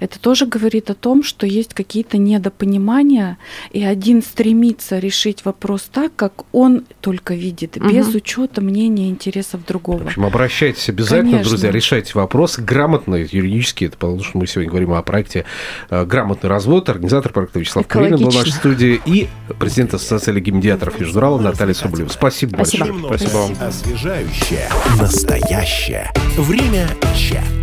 Это 0.00 0.18
тоже 0.18 0.46
говорит 0.46 0.90
о 0.90 0.94
том, 0.94 1.22
что 1.22 1.46
есть 1.46 1.74
какие-то 1.74 2.18
недопонимания, 2.18 3.38
и 3.72 3.84
один 3.84 4.22
стремится 4.22 4.98
решить 4.98 5.44
вопрос 5.44 5.88
так, 5.92 6.14
как 6.16 6.44
он 6.52 6.84
только 7.00 7.34
видит, 7.34 7.76
Мгм. 7.76 7.88
без 7.88 8.08
учета 8.14 8.60
мнения 8.60 9.06
и 9.06 9.10
интересов 9.10 9.62
В 9.62 9.66
другого. 9.66 10.04
общем, 10.04 10.24
обращайтесь 10.24 10.88
обязательно, 10.88 11.32
Конечно. 11.32 11.50
друзья, 11.50 11.70
решайте 11.70 12.12
вопросы 12.14 12.62
грамотно, 12.62 13.16
юридически, 13.16 13.84
это 13.84 13.96
потому 13.96 14.22
что 14.22 14.38
мы 14.38 14.46
сегодня 14.46 14.70
говорим 14.70 14.92
о 14.92 15.02
проекте 15.02 15.44
э, 15.90 16.04
«Грамотный 16.04 16.48
развод». 16.50 16.88
Организатор 16.88 17.32
проекта 17.32 17.58
Вячеслав 17.58 17.86
Калинин 17.86 18.18
был 18.18 18.30
в 18.30 18.34
нашей 18.34 18.52
студии 18.52 19.00
и 19.06 19.28
президент 19.58 19.94
Ассоциации 19.94 20.32
Лиги 20.32 20.50
медиаторов 20.50 21.00
Южнорала 21.00 21.38
Наталья 21.40 21.74
Соболева. 21.74 22.08
Спасибо, 22.08 22.54
Спасибо. 22.56 22.86
большое. 22.86 23.18
Спасибо 23.18 23.36
вам. 23.38 23.68
освежающее, 23.68 24.68
настоящее. 25.00 26.10
Время 26.36 26.88
чат. 27.16 27.53